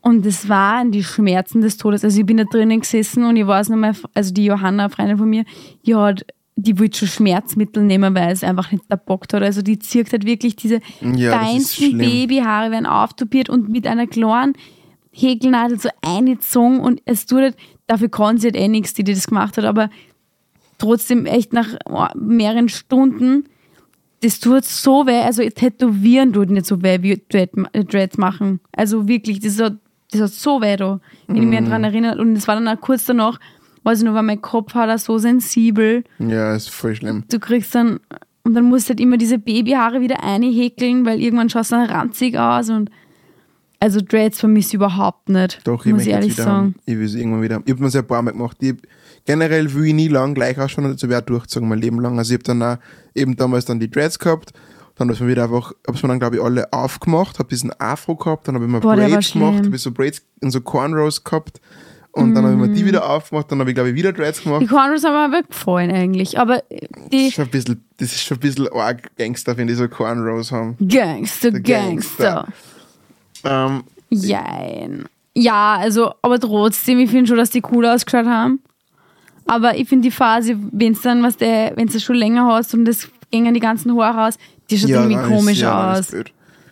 Und 0.00 0.24
es 0.24 0.48
waren 0.48 0.92
die 0.92 1.04
Schmerzen 1.04 1.60
des 1.60 1.76
Todes. 1.76 2.04
Also 2.04 2.20
ich 2.20 2.26
bin 2.26 2.38
da 2.38 2.44
drinnen 2.44 2.80
gesessen 2.80 3.24
und 3.24 3.36
ich 3.36 3.46
weiß 3.46 3.68
noch 3.68 3.76
mal, 3.76 3.94
also 4.14 4.32
die 4.32 4.46
Johanna, 4.46 4.84
eine 4.84 4.90
Freundin 4.90 5.18
von 5.18 5.28
mir, 5.28 5.44
die 5.84 5.94
hat, 5.94 6.24
die 6.56 6.78
wollte 6.78 6.98
schon 6.98 7.08
Schmerzmittel 7.08 7.82
nehmen, 7.82 8.14
weil 8.14 8.32
es 8.32 8.42
einfach 8.42 8.72
nicht 8.72 8.84
erbockt 8.88 9.34
hat. 9.34 9.42
Also 9.42 9.60
die 9.60 9.78
zirkt 9.78 10.12
halt 10.12 10.24
wirklich 10.24 10.56
diese 10.56 10.80
Ja, 11.02 11.32
das 11.32 11.50
feinsten. 11.50 11.98
Babyhaare 11.98 12.70
werden 12.70 12.86
auftopiert 12.86 13.50
und 13.50 13.68
mit 13.68 13.86
einer 13.86 14.06
kleinen 14.06 14.54
Häkelnadel 15.18 15.78
so 15.78 15.88
eingezogen 16.02 16.80
und 16.80 17.02
es 17.04 17.26
tut 17.26 17.40
halt, 17.40 17.56
dafür 17.86 18.08
kann 18.08 18.38
sie 18.38 18.48
halt 18.48 18.56
eh 18.56 18.68
nichts, 18.68 18.94
die, 18.94 19.04
die 19.04 19.14
das 19.14 19.26
gemacht 19.26 19.56
hat, 19.58 19.64
aber 19.64 19.90
trotzdem 20.78 21.26
echt 21.26 21.52
nach 21.52 21.68
oh, 21.86 22.06
mehreren 22.16 22.68
Stunden, 22.68 23.44
das 24.22 24.40
tut 24.40 24.64
so 24.64 25.06
weh, 25.06 25.20
also 25.22 25.42
tätowieren 25.42 26.32
tut 26.32 26.50
nicht 26.50 26.66
so 26.66 26.82
weh 26.82 27.02
wie 27.02 27.20
Dread- 27.28 27.50
äh, 27.72 27.84
Dreads 27.84 28.18
machen. 28.18 28.60
Also 28.72 29.06
wirklich, 29.06 29.40
das 29.40 29.60
hat, 29.60 29.76
das 30.10 30.20
hat 30.20 30.30
so 30.30 30.60
weh 30.60 30.76
da, 30.76 31.00
wenn 31.26 31.36
ich 31.36 31.42
mich 31.48 31.60
daran 31.60 31.84
erinnere. 31.84 32.20
Und 32.20 32.34
es 32.34 32.48
war 32.48 32.56
dann 32.56 32.66
auch 32.68 32.80
kurz 32.80 33.04
danach, 33.04 33.38
weiß 33.84 33.98
ich 33.98 34.04
noch, 34.04 34.14
war 34.14 34.22
mein 34.22 34.42
Kopf 34.42 34.74
hat 34.74 34.90
auch 34.90 34.98
so 34.98 35.18
sensibel. 35.18 36.02
Ja, 36.18 36.54
ist 36.54 36.70
voll 36.70 36.96
schlimm. 36.96 37.24
Du 37.30 37.38
kriegst 37.38 37.74
dann, 37.74 38.00
und 38.42 38.54
dann 38.54 38.64
musst 38.64 38.88
du 38.88 38.90
halt 38.90 39.00
immer 39.00 39.18
diese 39.18 39.38
Babyhaare 39.38 40.00
wieder 40.00 40.24
einhäkeln, 40.24 41.06
weil 41.06 41.20
irgendwann 41.20 41.50
schaust 41.50 41.70
du 41.70 41.76
dann 41.76 41.88
ranzig 41.88 42.36
aus 42.36 42.70
und 42.70 42.90
also 43.80 44.00
Dreads 44.00 44.40
vermisse 44.40 44.68
ich 44.70 44.74
überhaupt 44.74 45.28
nicht, 45.28 45.60
Doch, 45.64 45.84
ich 45.86 45.92
muss 45.92 46.02
ich 46.02 46.08
ehrlich 46.08 46.34
sagen. 46.36 46.50
haben. 46.50 46.74
Ich 46.86 46.96
will 46.98 47.04
es 47.06 47.14
irgendwann 47.14 47.42
wieder 47.42 47.54
haben. 47.56 47.64
Ich 47.66 47.72
habe 47.72 47.82
mir 47.84 47.94
ein 47.94 48.06
paar 48.06 48.22
Mal 48.22 48.32
gemacht. 48.32 48.56
Ich, 48.60 48.74
generell 49.24 49.72
will 49.74 49.86
ich 49.86 49.94
nie 49.94 50.08
lang 50.08 50.34
gleich 50.34 50.58
ausschauen 50.58 50.86
und 50.86 50.92
dazu 50.92 51.08
wäre 51.08 51.22
durchgezogen 51.22 51.68
mein 51.68 51.80
Leben 51.80 52.00
lang. 52.00 52.18
Also 52.18 52.34
ich 52.34 52.40
habe 52.40 52.44
dann 52.58 52.62
auch 52.62 52.78
eben 53.14 53.36
damals 53.36 53.64
dann 53.66 53.78
die 53.80 53.90
Dreads 53.90 54.18
gehabt. 54.18 54.52
Dann 54.96 55.08
habe 55.08 55.14
ich 55.14 55.24
wieder 55.30 55.44
einfach, 55.44 55.72
habe 55.86 55.96
es 55.96 56.02
mir 56.02 56.08
dann 56.08 56.18
glaube 56.18 56.36
ich 56.36 56.42
alle 56.42 56.72
aufgemacht, 56.72 57.38
habe 57.38 57.48
diesen 57.48 57.70
Afro 57.80 58.16
gehabt, 58.16 58.48
dann 58.48 58.56
habe 58.56 58.64
ich 58.64 58.70
mir 58.70 58.80
Boah, 58.80 58.96
Braids 58.96 59.32
gemacht, 59.32 59.64
habe 59.64 59.76
ich 59.76 59.82
so 59.82 59.92
Braids 59.92 60.22
und 60.42 60.50
so 60.50 60.60
Cornrows 60.60 61.22
gehabt. 61.22 61.60
Und 62.10 62.34
dann 62.34 62.42
habe 62.44 62.54
ich 62.54 62.60
mir 62.60 62.66
Mm. 62.68 62.74
die 62.74 62.84
wieder 62.84 63.08
aufgemacht, 63.08 63.52
dann 63.52 63.60
habe 63.60 63.70
ich 63.70 63.74
glaube 63.76 63.90
ich 63.90 63.94
wieder 63.94 64.12
Dreads 64.12 64.42
gemacht. 64.42 64.62
Die 64.62 64.66
Cornrows 64.66 65.04
haben 65.04 65.30
mir 65.30 65.36
wirklich 65.36 65.56
gefallen 65.56 65.92
eigentlich, 65.92 66.36
aber 66.40 66.64
Das 66.68 66.88
die 67.12 67.28
ist 67.28 67.34
schon 67.34 67.44
ein 67.44 67.50
bisschen, 67.52 67.84
das 67.98 68.12
ist 68.12 68.22
schon 68.22 68.38
ein 68.38 68.40
bisschen 68.40 68.68
arg 68.72 69.14
Gangster, 69.16 69.56
wenn 69.56 69.68
die 69.68 69.74
so 69.74 69.86
Cornrows 69.86 70.50
haben. 70.50 70.76
Gangster, 70.80 71.52
Gangster. 71.52 71.62
Gangster. 72.24 72.48
Ähm, 73.44 73.84
Jein. 74.10 75.04
Ja, 75.34 75.76
also, 75.76 76.12
aber 76.22 76.40
trotzdem, 76.40 76.98
ich 76.98 77.10
finde 77.10 77.28
schon, 77.28 77.36
dass 77.36 77.50
die 77.50 77.62
cool 77.72 77.86
ausgeschaut 77.86 78.26
haben. 78.26 78.60
Aber 79.46 79.76
ich 79.76 79.88
finde 79.88 80.08
die 80.08 80.10
Phase, 80.10 80.56
wenn 80.72 80.92
es 80.92 81.00
dann, 81.02 81.22
was 81.22 81.36
der, 81.36 81.72
wenn 81.76 81.86
du 81.86 81.98
schon 82.00 82.16
länger 82.16 82.46
hast 82.46 82.74
und 82.74 82.84
das 82.84 83.08
gingen 83.30 83.54
die 83.54 83.60
ganzen 83.60 83.96
Haare 83.96 84.18
raus, 84.18 84.34
die 84.70 84.78
schaut 84.78 84.90
irgendwie 84.90 85.14
dann 85.14 85.24
ist- 85.24 85.28
komisch 85.38 85.60
ja, 85.60 85.92
aus. 85.92 86.14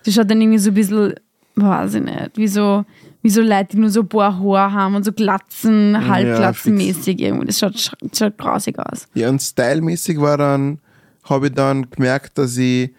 Die 0.04 0.12
schaut 0.12 0.30
dann 0.30 0.40
irgendwie 0.40 0.58
so 0.58 0.70
ein 0.70 0.74
bisschen, 0.74 1.14
weiß 1.54 1.94
ich 1.94 2.02
nicht, 2.02 2.30
wie 2.36 2.48
so, 2.48 2.84
wie 3.22 3.30
so 3.30 3.40
Leute, 3.40 3.68
die 3.72 3.78
nur 3.78 3.90
so 3.90 4.00
ein 4.00 4.08
paar 4.08 4.38
Haare 4.38 4.72
haben 4.72 4.94
und 4.94 5.04
so 5.04 5.12
Glatzen, 5.12 6.06
halbglatzenmäßig 6.08 7.20
irgendwie. 7.20 7.46
Das 7.46 7.58
schaut, 7.58 7.90
schaut 8.14 8.38
grausig 8.38 8.78
aus. 8.78 9.08
Ja, 9.14 9.28
und 9.30 9.40
stylmäßig 9.40 10.20
war 10.20 10.36
dann, 10.38 10.78
habe 11.24 11.46
ich 11.48 11.54
dann 11.54 11.88
gemerkt, 11.90 12.36
dass 12.38 12.56
ich, 12.56 12.90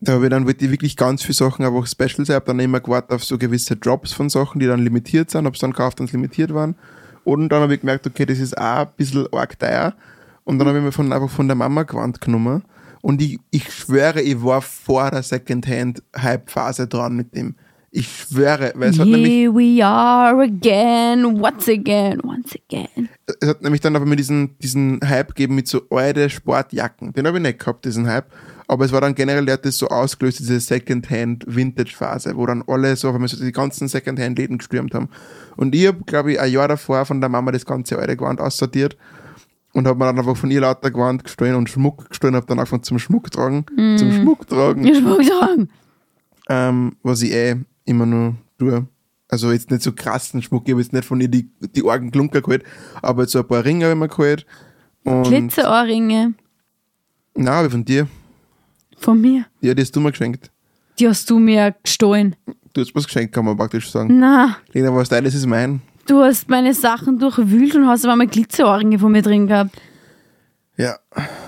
da 0.00 0.12
habe 0.12 0.24
ich 0.24 0.30
dann 0.30 0.46
wollte 0.46 0.64
ich 0.64 0.70
wirklich 0.70 0.96
ganz 0.96 1.22
viele 1.22 1.34
Sachen 1.34 1.64
einfach 1.64 1.86
Specials, 1.86 2.28
ich 2.28 2.34
habe 2.34 2.46
dann 2.46 2.60
immer 2.60 2.80
gewartet 2.80 3.12
auf 3.12 3.24
so 3.24 3.36
gewisse 3.36 3.76
Drops 3.76 4.12
von 4.12 4.28
Sachen, 4.28 4.60
die 4.60 4.66
dann 4.66 4.80
limitiert 4.80 5.30
sind, 5.30 5.44
habe 5.44 5.54
es 5.54 5.60
dann 5.60 5.74
wenn 5.76 6.06
sie 6.06 6.12
limitiert 6.12 6.54
waren. 6.54 6.76
Und 7.24 7.48
dann 7.50 7.62
habe 7.62 7.74
ich 7.74 7.80
gemerkt, 7.80 8.06
okay, 8.06 8.24
das 8.24 8.38
ist 8.38 8.56
auch 8.56 8.86
ein 8.86 8.88
bisschen 8.96 9.26
arg 9.32 9.58
teuer. 9.58 9.94
Und 10.44 10.58
dann 10.58 10.68
habe 10.68 10.78
ich 10.78 10.84
mir 10.84 10.92
von, 10.92 11.12
einfach 11.12 11.28
von 11.28 11.46
der 11.46 11.56
Mama 11.56 11.82
Gewand 11.82 12.20
genommen. 12.20 12.62
Und 13.02 13.20
ich, 13.20 13.38
ich 13.50 13.70
schwöre, 13.72 14.22
ich 14.22 14.42
war 14.42 14.62
vor 14.62 15.10
der 15.10 15.22
Secondhand-Hype-Phase 15.22 16.86
dran 16.86 17.16
mit 17.16 17.34
dem. 17.34 17.56
Ich 17.98 18.08
schwöre, 18.28 18.72
weil 18.76 18.90
es 18.90 18.98
hat 18.98 19.08
nämlich 19.08 19.32
Here 19.32 19.52
we 19.54 19.84
are 19.84 20.40
again, 20.42 21.24
once 21.24 21.68
again, 21.68 22.20
once 22.22 22.54
again. 22.68 23.08
es 23.40 23.48
hat 23.48 23.62
nämlich 23.62 23.80
dann 23.80 23.96
aber 23.96 24.06
mir 24.06 24.14
diesen, 24.16 24.56
diesen 24.60 25.00
Hype 25.04 25.28
gegeben 25.34 25.56
mit 25.56 25.66
so 25.66 25.82
alte 25.90 26.30
Sportjacken. 26.30 27.12
Den 27.12 27.26
habe 27.26 27.38
ich 27.38 27.42
nicht 27.42 27.58
gehabt, 27.58 27.84
diesen 27.84 28.06
Hype. 28.06 28.26
Aber 28.68 28.84
es 28.84 28.92
war 28.92 29.00
dann 29.00 29.14
generell, 29.14 29.46
der 29.46 29.54
hat 29.54 29.64
das 29.64 29.78
so 29.78 29.88
ausgelöst, 29.88 30.38
diese 30.40 30.60
Secondhand-Vintage-Phase, 30.60 32.36
wo 32.36 32.46
dann 32.46 32.62
alle 32.66 32.94
so 32.96 33.08
auf 33.08 33.14
einmal 33.14 33.28
so 33.28 33.42
die 33.42 33.50
ganzen 33.52 33.88
Secondhand-Läden 33.88 34.58
gestürmt 34.58 34.94
haben. 34.94 35.08
Und 35.56 35.74
ich 35.74 35.86
habe, 35.86 35.98
glaube 36.04 36.32
ich, 36.32 36.40
ein 36.40 36.52
Jahr 36.52 36.68
davor 36.68 37.04
von 37.04 37.20
der 37.20 37.30
Mama 37.30 37.50
das 37.52 37.64
ganze 37.66 37.98
alte 37.98 38.16
Gewand 38.16 38.40
aussortiert 38.40 38.96
und 39.72 39.86
habe 39.86 39.98
mir 39.98 40.06
dann 40.06 40.18
einfach 40.18 40.36
von 40.36 40.50
ihr 40.50 40.60
lauter 40.60 40.90
Gewand 40.90 41.24
gestohlen 41.24 41.54
und 41.54 41.68
Schmuck 41.68 42.08
gestohlen, 42.10 42.34
habe 42.36 42.46
dann 42.46 42.58
angefangen 42.58 42.82
zum 42.82 42.98
Schmuck 42.98 43.30
tragen. 43.30 43.64
Zum 43.96 44.12
Schmuck 44.12 44.46
tragen 44.46 44.84
Ich 44.86 45.02
muss 45.02 45.26
sagen. 45.26 45.68
ähm, 46.48 46.96
was 47.02 47.22
ich 47.22 47.32
eh 47.32 47.56
immer 47.88 48.06
nur 48.06 48.34
tue. 48.58 48.86
Also 49.30 49.52
jetzt 49.52 49.70
nicht 49.70 49.82
so 49.82 49.92
krassen 49.92 50.40
Schmuck, 50.42 50.62
ich 50.66 50.72
habe 50.72 50.80
jetzt 50.80 50.92
nicht 50.92 51.04
von 51.04 51.20
ihr 51.20 51.28
die, 51.28 51.50
die 51.74 51.82
Orgen 51.84 52.10
Klunker 52.10 52.40
geholt, 52.40 52.64
aber 53.02 53.22
jetzt 53.22 53.32
so 53.32 53.40
ein 53.40 53.46
paar 53.46 53.64
Ringe 53.64 53.84
habe 53.86 53.94
ich 53.94 53.98
mir 54.00 54.08
geholt. 54.08 54.46
Glitzerohrringe 55.24 56.34
Nein, 57.34 57.66
ich 57.66 57.70
von 57.72 57.84
dir. 57.84 58.08
von 58.98 59.20
mir. 59.20 59.44
Ja, 59.60 59.74
die 59.74 59.82
hast 59.82 59.94
du 59.94 60.00
mir 60.00 60.10
geschenkt. 60.10 60.50
Die 60.98 61.06
hast 61.08 61.28
du 61.30 61.38
mir 61.38 61.74
gestohlen. 61.82 62.36
Du 62.72 62.80
hast 62.80 62.94
was 62.94 63.04
geschenkt, 63.04 63.34
kann 63.34 63.44
man 63.44 63.56
praktisch 63.56 63.90
sagen. 63.90 64.18
Na, 64.18 64.56
Lena, 64.72 64.94
was 64.94 65.08
deines 65.08 65.34
ist 65.34 65.46
mein. 65.46 65.80
du 66.06 66.22
hast 66.22 66.48
meine 66.48 66.74
Sachen 66.74 67.18
durchwühlt 67.18 67.74
und 67.76 67.86
hast 67.86 68.04
aber 68.04 68.16
mal 68.16 68.26
Glitzerohrringe 68.26 68.98
von 68.98 69.12
mir 69.12 69.22
drin 69.22 69.46
gehabt. 69.46 69.76
Ja, 70.80 70.96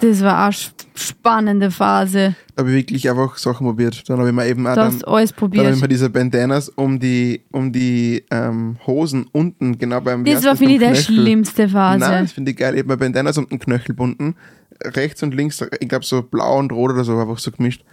Das 0.01 0.23
war 0.23 0.43
eine 0.45 0.51
sp- 0.51 0.75
spannende 0.97 1.71
Phase. 1.71 2.35
da 2.57 2.63
habe 2.63 2.71
ich 2.71 2.77
wirklich 2.79 3.09
einfach 3.09 3.39
Sachen 3.39 3.65
probiert. 3.65 4.03
Dann 4.09 4.19
habe 4.19 4.29
ich 4.31 4.35
mir 4.35 4.47
eben 4.49 4.67
auch 4.67 4.75
Du 4.75 4.81
dann, 4.81 4.87
hast 4.89 5.07
alles 5.07 5.07
dann 5.07 5.13
habe 5.13 5.23
ich 5.23 5.37
probiert. 5.37 5.81
mir 5.81 5.89
diese 5.89 6.11
Bandanas 6.11 6.69
um 6.71 6.99
die, 6.99 7.43
um 7.53 7.71
die 7.73 8.25
ähm, 8.33 8.77
Hosen 8.87 9.27
unten, 9.31 9.79
genau 9.79 10.01
beim 10.01 10.25
Das 10.25 10.45
war, 10.45 10.57
finde 10.57 10.75
ich, 10.75 10.81
der 10.81 10.97
schlimmste 10.97 11.69
Phase. 11.69 12.01
Nein, 12.01 12.25
das 12.25 12.33
finde 12.33 12.51
ich 12.51 12.57
geil. 12.57 12.75
Ich 12.75 12.81
habe 12.81 12.89
mir 12.89 12.97
Bandanas 12.97 13.39
um 13.39 13.49
den 13.49 13.61
Knöchel 13.61 13.95
bunden. 13.95 14.35
Rechts 14.83 15.23
und 15.23 15.33
links, 15.35 15.63
ich 15.79 15.89
glaube 15.89 16.05
so 16.05 16.23
blau 16.23 16.59
und 16.59 16.73
rot 16.73 16.91
oder 16.93 17.05
so, 17.05 17.17
einfach 17.19 17.39
so 17.39 17.53
gemischt. 17.53 17.85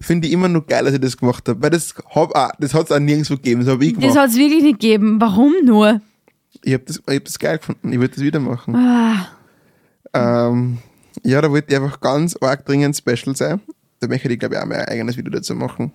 Finde 0.00 0.28
ich 0.28 0.32
immer 0.32 0.48
nur 0.48 0.64
geil, 0.64 0.84
dass 0.84 0.94
ich 0.94 1.00
das 1.00 1.16
gemacht 1.16 1.46
habe. 1.48 1.60
Weil 1.62 1.70
das, 1.70 1.94
hab, 2.14 2.34
auch, 2.34 2.50
das 2.58 2.72
hat 2.72 2.86
es 2.86 2.92
auch 2.92 2.98
nirgendwo 3.00 3.34
gegeben. 3.34 3.60
Das 3.64 3.70
habe 3.74 3.84
ich 3.84 3.92
Das 3.94 4.00
gemacht. 4.00 4.18
hat 4.18 4.30
es 4.30 4.36
wirklich 4.36 4.62
nicht 4.62 4.80
gegeben. 4.80 5.20
Warum 5.20 5.52
nur? 5.64 6.00
Ich 6.62 6.72
habe 6.72 6.84
das, 6.86 7.02
ich 7.06 7.16
hab 7.16 7.24
das 7.24 7.38
geil 7.38 7.58
gefunden. 7.58 7.92
Ich 7.92 7.98
würde 7.98 8.14
das 8.14 8.22
wieder 8.24 8.40
machen. 8.40 8.74
Ah, 8.76 9.26
Ähm, 10.16 10.78
ja, 11.22 11.40
da 11.40 11.50
wollte 11.50 11.72
ich 11.72 11.76
einfach 11.76 12.00
ganz 12.00 12.36
arg 12.40 12.64
dringend 12.64 12.96
Special 12.96 13.34
sein. 13.36 13.60
Da 14.00 14.08
möchte 14.08 14.28
ich, 14.28 14.38
glaube 14.38 14.54
ich, 14.54 14.60
auch 14.60 14.66
mal 14.66 14.76
ein 14.76 14.88
eigenes 14.88 15.16
Video 15.16 15.32
dazu 15.32 15.54
machen. 15.54 15.92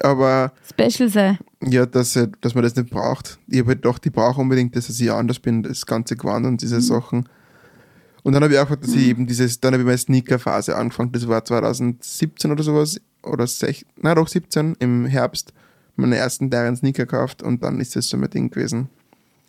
Aber 0.00 0.52
Special 0.68 1.08
sei. 1.08 1.38
ja, 1.62 1.86
dass, 1.86 2.16
äh, 2.16 2.28
dass 2.40 2.54
man 2.54 2.64
das 2.64 2.76
nicht 2.76 2.90
braucht. 2.90 3.38
Ich 3.48 3.60
habe 3.60 3.68
halt 3.68 3.82
gedacht, 3.82 4.04
ich 4.06 4.12
brauche 4.12 4.40
unbedingt, 4.40 4.74
dass 4.76 4.88
ich 4.88 5.10
anders 5.10 5.38
bin, 5.38 5.62
das 5.62 5.86
ganze 5.86 6.16
Gewand 6.16 6.46
und 6.46 6.60
diese 6.62 6.80
Sachen. 6.80 7.28
Und 8.22 8.32
dann 8.32 8.42
habe 8.42 8.54
ich 8.54 8.58
auch 8.58 8.68
gedacht, 8.68 8.84
dass 8.84 8.94
ich 8.94 9.08
eben 9.08 9.26
dieses, 9.26 9.60
dann 9.60 9.74
habe 9.74 9.82
ich 9.82 9.86
meine 9.86 9.98
Sneaker-Phase 9.98 10.76
angefangen. 10.76 11.12
Das 11.12 11.28
war 11.28 11.44
2017 11.44 12.50
oder 12.50 12.62
sowas, 12.62 13.00
oder 13.22 13.46
16, 13.46 13.88
nein 13.96 14.16
doch 14.16 14.28
17 14.28 14.76
im 14.78 15.06
Herbst, 15.06 15.52
meine 15.96 16.16
ersten 16.16 16.50
teuren 16.50 16.76
Sneaker 16.76 17.06
gekauft 17.06 17.42
und 17.42 17.62
dann 17.62 17.80
ist 17.80 17.96
das 17.96 18.08
so 18.08 18.16
mein 18.16 18.30
Ding 18.30 18.50
gewesen. 18.50 18.88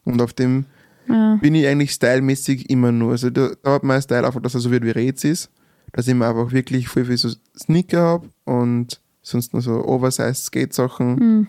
Und 0.03 0.21
auf 0.21 0.33
dem 0.33 0.65
Ja. 1.07 1.35
bin 1.35 1.55
ich 1.55 1.67
eigentlich 1.67 1.91
stylmäßig 1.91 2.69
immer 2.69 2.91
nur. 2.91 3.11
Also 3.11 3.29
da, 3.29 3.51
da 3.61 3.73
hat 3.73 3.83
mein 3.83 4.01
Style 4.01 4.25
einfach, 4.25 4.41
dass 4.41 4.55
er 4.55 4.59
so 4.59 4.71
wird 4.71 4.83
wie 4.83 4.91
Rez 4.91 5.23
ist. 5.23 5.49
Dass 5.91 6.07
ich 6.07 6.13
mir 6.13 6.27
einfach 6.27 6.51
wirklich 6.51 6.89
viel, 6.89 7.05
viel 7.05 7.17
so 7.17 7.29
Sneaker 7.57 8.01
habe 8.01 8.29
und 8.43 8.99
sonst 9.21 9.53
nur 9.53 9.61
so 9.61 9.85
Oversized 9.85 10.45
Skate-Sachen. 10.45 11.19
Hm. 11.19 11.47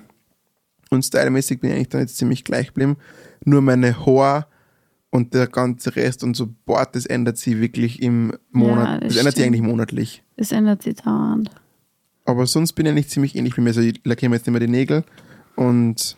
Und 0.91 1.05
stylmäßig 1.05 1.61
bin 1.61 1.71
ich 1.71 1.77
eigentlich 1.77 1.89
dann 1.89 2.01
jetzt 2.03 2.17
ziemlich 2.17 2.45
gleich 2.45 2.69
geblieben. 2.69 2.97
Nur 3.45 3.61
meine 3.61 4.07
Haare 4.07 4.47
und 5.11 5.35
der 5.35 5.47
ganze 5.47 5.97
Rest 5.97 6.23
und 6.23 6.37
so 6.37 6.49
Bord, 6.65 6.95
das 6.95 7.07
ändert 7.07 7.39
sich 7.39 7.61
wirklich 7.61 8.03
im 8.03 8.33
Monat. 8.53 9.03
das 9.03 9.09
das 9.09 9.17
ändert 9.19 9.37
sich 9.37 9.45
eigentlich 9.45 9.63
monatlich. 9.63 10.23
Das 10.37 10.53
ändert 10.53 10.83
sich 10.83 10.97
dauernd. 10.97 11.51
Aber 12.25 12.47
sonst 12.47 12.73
bin 12.73 12.87
ich 12.87 12.93
eigentlich 12.93 13.09
ziemlich 13.09 13.35
ähnlich 13.37 13.57
wie 13.57 13.61
mir. 13.63 13.69
Also 13.71 13.81
ich 13.81 14.01
lackiere 14.05 14.31
mir 14.31 14.37
jetzt 14.37 14.49
immer 14.49 14.61
die 14.61 14.69
Nägel 14.69 15.05
und 15.55 16.17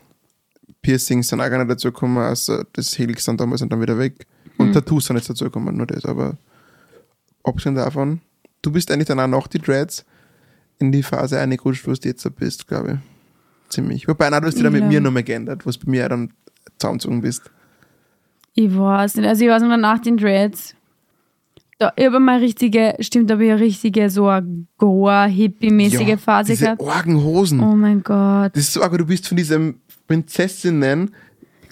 Piercings 0.83 1.29
sind 1.29 1.41
auch 1.41 1.49
gar 1.51 1.59
nicht 1.59 1.71
dazu 1.71 1.89
gekommen, 1.93 2.19
also 2.19 2.63
das 2.73 2.97
Helix 2.99 3.25
dann 3.25 3.37
damals 3.37 3.63
und 3.63 3.73
dann 3.73 3.81
wieder 3.81 3.99
weg. 3.99 4.27
Und 4.57 4.69
Mhm. 4.69 4.73
Tattoos 4.73 5.07
sind 5.07 5.17
jetzt 5.17 5.29
dazu 5.31 5.45
gekommen, 5.45 5.77
nur 5.77 5.87
das. 5.87 6.05
Aber 6.05 6.37
abgesehen 7.45 7.75
davon, 7.75 8.21
du 8.63 8.71
bist 8.73 8.91
eigentlich 8.91 9.09
dann 9.09 9.21
auch 9.21 9.27
nach 9.27 9.47
die 9.49 9.59
Dreads 9.59 10.05
in 10.79 10.93
die 10.93 11.03
Phase 11.03 11.39
eingerutscht, 11.41 11.87
wo 11.87 11.93
du 11.93 12.09
jetzt 12.09 12.37
bist, 12.37 12.67
glaube 12.69 12.93
ich. 12.93 13.71
Ziemlich. 13.71 14.09
Wobei, 14.09 14.31
nein, 14.31 14.41
du 14.41 14.49
hast 14.49 14.55
dich 14.55 14.63
dann 14.63 14.73
mit 14.73 14.83
Ja. 14.83 14.89
mir 14.89 15.01
nochmal 15.01 15.23
geändert, 15.25 15.67
was 15.67 15.77
bei 15.79 15.91
mir 15.91 16.05
auch 16.07 16.09
dann 16.11 16.33
zusammengezogen 16.79 17.21
bist. 17.21 17.51
Ich 18.55 18.75
weiß 18.77 19.17
nicht. 19.17 19.27
Also 19.29 19.45
ich 19.45 19.51
weiß 19.51 19.63
noch 19.63 19.77
nach 19.77 19.99
den 19.99 20.17
Dreads. 20.17 20.75
Da, 21.79 21.93
ich 21.95 22.07
habe 22.07 22.19
mal 22.19 22.39
richtige, 22.41 22.97
stimmt, 23.01 23.31
da 23.31 23.35
habe 23.35 23.45
ich 23.45 23.53
eine 23.53 23.61
richtige, 23.61 24.11
so 24.11 24.27
eine 24.27 24.67
Goa-Hippie-mäßige 24.79 26.17
Phase 26.19 26.53
diese 26.53 26.65
gehabt. 26.65 26.81
Orgenhosen. 26.81 27.61
Oh 27.61 27.77
mein 27.77 28.03
Gott. 28.03 28.51
Das 28.57 28.65
ist 28.65 28.73
so 28.73 28.83
arg, 28.83 28.97
du 28.99 29.05
bist 29.07 29.29
von 29.29 29.37
diesen 29.37 29.81
Prinzessinnen 30.09 31.15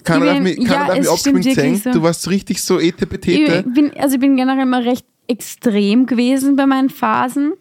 darf 0.05 0.19
bin- 0.19 0.43
mich, 0.43 0.57
keiner 0.65 0.93
ja, 0.93 0.99
mich 0.99 1.09
abgeschminkt 1.09 1.83
so. 1.83 1.91
Du 1.91 2.01
warst 2.01 2.29
richtig 2.29 2.61
so 2.61 2.79
etepetete. 2.79 3.65
Ich 3.67 3.73
bin, 3.73 3.91
also 3.97 4.15
ich 4.15 4.21
bin 4.21 4.37
generell 4.37 4.63
immer 4.63 4.85
recht 4.85 5.05
extrem 5.27 6.05
gewesen 6.05 6.55
bei 6.55 6.65
meinen 6.65 6.89
Phasen. 6.89 7.53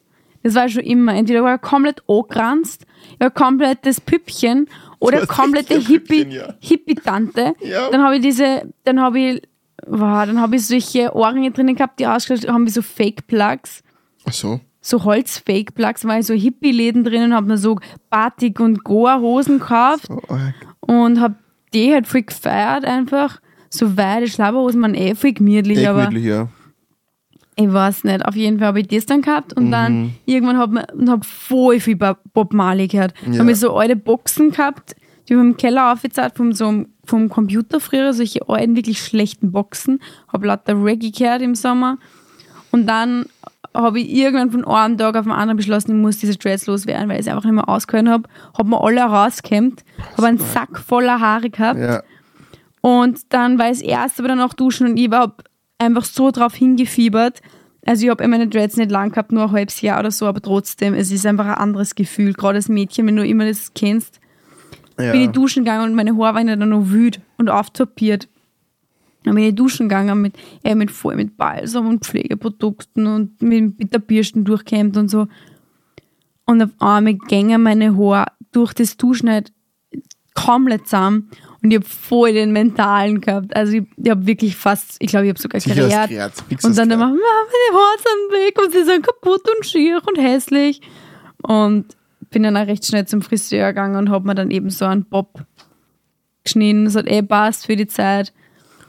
Das 0.42 0.54
war 0.54 0.68
schon 0.68 0.84
immer. 0.84 1.14
Entweder 1.14 1.42
war 1.42 1.56
ich 1.56 1.60
komplett 1.60 2.02
angranzt, 2.06 2.86
ich 3.14 3.20
war 3.20 3.30
komplettes 3.30 4.00
Püppchen 4.00 4.68
oder 5.00 5.26
komplette 5.26 5.74
ein 5.74 5.84
Püppchen, 5.84 6.30
Hippie, 6.30 6.36
ja. 6.36 6.54
Hippie-Tante. 6.60 7.54
Ja. 7.62 7.90
Dann 7.90 8.02
habe 8.04 8.16
ich 8.16 8.22
diese, 8.22 8.72
dann 8.84 9.00
habe 9.00 9.18
ich, 9.18 9.42
wow, 9.86 10.24
dann 10.24 10.40
habe 10.40 10.54
ich 10.54 10.66
solche 10.66 11.12
Ohrringe 11.16 11.50
drinnen 11.50 11.74
gehabt, 11.74 11.98
die 11.98 12.06
ausgeschaut 12.06 12.48
haben 12.48 12.64
wie 12.64 12.70
so 12.70 12.82
Fake-Plugs. 12.82 13.82
Ach 14.24 14.32
so. 14.32 14.60
So 14.86 15.02
Holz-Fake-Plugs, 15.02 16.04
ich 16.04 16.26
so 16.26 16.34
Hippie-Läden 16.34 17.02
drinnen, 17.02 17.34
habe 17.34 17.48
mir 17.48 17.58
so 17.58 17.76
Batik- 18.08 18.60
und 18.60 18.84
Goa-Hosen 18.84 19.58
gekauft 19.58 20.08
arg. 20.28 20.54
und 20.78 21.20
habe 21.20 21.34
die 21.74 21.92
halt 21.92 22.06
voll 22.06 22.22
gefeiert 22.22 22.84
einfach. 22.84 23.40
So 23.68 23.96
weite 23.96 24.28
Schlabberhosen 24.28 24.80
waren 24.80 24.94
eh 24.94 25.16
voll 25.16 25.32
gemütlich, 25.32 25.78
Eh 25.78 25.88
aber 25.88 26.12
ja. 26.12 26.46
ich 27.56 27.72
weiß 27.72 28.04
nicht. 28.04 28.24
Auf 28.24 28.36
jeden 28.36 28.60
Fall 28.60 28.68
habe 28.68 28.80
ich 28.80 28.86
das 28.86 29.06
dann 29.06 29.22
gehabt 29.22 29.54
und 29.54 29.72
dann 29.72 30.14
irgendwann 30.24 30.56
habe 30.56 30.86
ich 30.96 31.08
hab 31.08 31.26
voll 31.26 31.80
viel 31.80 31.96
Bob 31.96 32.52
Marley 32.52 32.86
gehört. 32.86 33.12
Ja. 33.28 33.40
Habe 33.40 33.50
ich 33.50 33.58
so 33.58 33.76
alte 33.76 33.96
Boxen 33.96 34.52
gehabt, 34.52 34.94
die 35.28 35.32
ich 35.32 35.40
im 35.40 35.56
Keller 35.56 35.92
aufgezahlt 35.92 36.36
vom, 36.36 36.52
so, 36.52 36.84
vom 37.04 37.28
Computer 37.28 37.80
früher, 37.80 38.12
solche 38.12 38.48
alten, 38.48 38.76
wirklich 38.76 39.00
schlechten 39.00 39.50
Boxen. 39.50 39.98
Habe 40.32 40.46
lauter 40.46 40.80
Reggae 40.80 41.10
gehört 41.10 41.42
im 41.42 41.56
Sommer. 41.56 41.98
Und 42.70 42.86
dann 42.86 43.26
habe 43.82 44.00
ich 44.00 44.10
irgendwann 44.12 44.50
von 44.50 44.64
einem 44.64 44.98
Tag 44.98 45.16
auf 45.16 45.24
den 45.24 45.32
anderen 45.32 45.56
beschlossen, 45.56 45.96
ich 45.96 46.02
muss 46.02 46.18
diese 46.18 46.36
Dreads 46.36 46.66
loswerden, 46.66 47.08
weil 47.08 47.20
ich 47.20 47.26
es 47.26 47.28
einfach 47.28 47.44
nicht 47.44 47.54
mehr 47.54 47.68
ausgehalten 47.68 48.10
habe. 48.10 48.28
Habe 48.56 48.68
mir 48.68 48.80
alle 48.80 49.02
rausgekämmt, 49.02 49.84
habe 50.16 50.26
einen 50.26 50.38
Sack 50.38 50.78
voller 50.78 51.20
Haare 51.20 51.50
gehabt. 51.50 51.78
Ja. 51.78 52.02
Und 52.80 53.32
dann 53.32 53.58
war 53.58 53.70
ich 53.70 53.78
das 53.78 53.82
erste 53.82 54.22
aber 54.22 54.28
dann 54.28 54.40
auch 54.40 54.54
duschen 54.54 54.86
und 54.86 54.96
ich 54.96 55.10
war 55.10 55.34
einfach 55.78 56.04
so 56.04 56.30
drauf 56.30 56.54
hingefiebert. 56.54 57.40
Also 57.84 58.04
ich 58.04 58.10
habe 58.10 58.24
eh 58.24 58.28
meine 58.28 58.48
Dreads 58.48 58.76
nicht 58.76 58.90
lang 58.90 59.10
gehabt, 59.10 59.32
nur 59.32 59.44
ein 59.44 59.52
halbes 59.52 59.80
Jahr 59.80 60.00
oder 60.00 60.10
so, 60.10 60.26
aber 60.26 60.40
trotzdem, 60.40 60.94
es 60.94 61.10
ist 61.10 61.26
einfach 61.26 61.46
ein 61.46 61.54
anderes 61.54 61.94
Gefühl. 61.94 62.32
Gerade 62.32 62.56
als 62.56 62.68
Mädchen, 62.68 63.06
wenn 63.06 63.16
du 63.16 63.24
immer 63.24 63.46
das 63.46 63.72
kennst, 63.74 64.20
ja. 64.98 65.12
bin 65.12 65.22
ich 65.22 65.30
duschen 65.30 65.64
gegangen 65.64 65.90
und 65.90 65.94
meine 65.94 66.16
Haare 66.16 66.36
waren 66.36 66.48
ja 66.48 66.56
dann 66.56 66.70
noch 66.70 66.88
wüt 66.88 67.20
und 67.38 67.48
auftopiert. 67.48 68.28
Dann 69.26 69.34
bin 69.34 69.44
ich 69.44 69.54
duschen 69.56 69.88
gegangen 69.88 70.20
mit, 70.22 70.36
äh, 70.62 70.76
mit 70.76 70.90
voll 70.90 71.16
mit 71.16 71.36
Balsam 71.36 71.88
und 71.88 72.06
Pflegeprodukten 72.06 73.06
und 73.08 73.42
mit, 73.42 74.06
Bürsten 74.06 74.44
durchkämmt 74.44 74.96
und 74.96 75.08
so. 75.08 75.26
Und 76.44 76.62
auf 76.62 76.70
einmal 76.78 77.14
gängen 77.14 77.62
meine 77.62 77.96
Haare 77.96 78.26
durch 78.52 78.72
das 78.72 78.96
Duschen 78.96 79.28
halt 79.28 79.52
komplett 80.34 80.86
zusammen 80.86 81.28
und 81.60 81.72
ich 81.72 81.78
habe 81.78 81.86
voll 81.86 82.34
den 82.34 82.52
mentalen 82.52 83.20
gehabt. 83.20 83.56
Also 83.56 83.78
ich, 83.78 83.82
ich 83.96 84.10
habe 84.10 84.26
wirklich 84.26 84.54
fast, 84.54 84.94
ich 85.00 85.08
glaube, 85.08 85.26
ich 85.26 85.30
habe 85.30 85.40
sogar 85.40 85.60
gerät. 85.60 86.32
Fix 86.48 86.64
Und 86.64 86.78
dann 86.78 86.88
immer, 86.88 87.06
Mama, 87.06 87.16
meine 87.16 87.78
Haare 87.78 87.98
sind 87.98 88.46
weg 88.46 88.62
und 88.62 88.72
sie 88.72 88.84
sind 88.84 89.04
kaputt 89.04 89.42
und 89.56 89.66
schier 89.66 90.00
und 90.06 90.18
hässlich. 90.18 90.80
Und 91.42 91.96
bin 92.30 92.44
dann 92.44 92.56
auch 92.56 92.68
recht 92.68 92.86
schnell 92.86 93.08
zum 93.08 93.22
Friseur 93.22 93.68
gegangen 93.68 93.96
und 93.96 94.10
habe 94.10 94.26
mir 94.28 94.36
dann 94.36 94.52
eben 94.52 94.70
so 94.70 94.84
einen 94.84 95.04
Bob 95.04 95.44
geschnitten. 96.44 96.84
Das 96.84 96.94
hat 96.94 97.08
eh 97.08 97.22
passt 97.22 97.66
für 97.66 97.74
die 97.74 97.88
Zeit. 97.88 98.32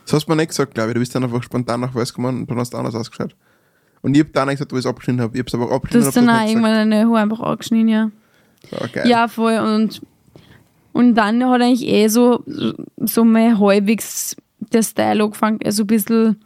Das 0.07 0.13
hast 0.13 0.25
du 0.25 0.31
mir 0.31 0.37
nicht 0.37 0.49
gesagt, 0.49 0.73
glaube 0.73 0.91
ich. 0.91 0.93
Du 0.93 0.99
bist 1.01 1.13
dann 1.13 1.25
einfach 1.25 1.43
spontan 1.43 1.81
nach 1.81 1.93
Weiß 1.93 2.13
gekommen 2.13 2.39
und 2.39 2.49
dann 2.49 2.57
hast 2.57 2.73
du 2.73 2.77
anders 2.77 2.95
ausgeschaut. 2.95 3.35
Und 4.01 4.15
ich 4.15 4.21
habe 4.21 4.29
da 4.31 4.45
nicht 4.45 4.55
gesagt, 4.55 4.71
wo 4.71 4.77
ich 4.77 4.85
es 4.85 4.85
abgeschnitten 4.85 5.19
habe. 5.19 5.33
Ich 5.33 5.39
habe 5.39 5.47
es 5.49 5.53
aber 5.53 5.65
Du 5.65 5.73
abgeschnitten 5.73 6.07
hast 6.07 6.17
und 6.17 6.27
dann 6.27 6.35
auch 6.39 6.47
irgendwann 6.47 6.89
deine 6.89 7.05
Haare 7.07 7.19
einfach 7.19 7.41
angeschnitten, 7.41 7.89
ja. 7.89 8.11
gesagt. 8.61 9.05
Ja, 9.05 9.27
voll. 9.27 9.57
Und, 9.57 10.01
und 10.93 11.13
dann 11.15 11.43
hat 11.43 11.61
eigentlich 11.61 11.85
eh 11.85 12.07
so, 12.07 12.41
so 12.97 13.25
mal 13.25 13.59
halbwegs 13.59 14.37
der 14.59 14.81
Style 14.81 15.23
angefangen, 15.25 15.59
also 15.65 15.83
ein 15.83 15.87
bisschen 15.87 16.41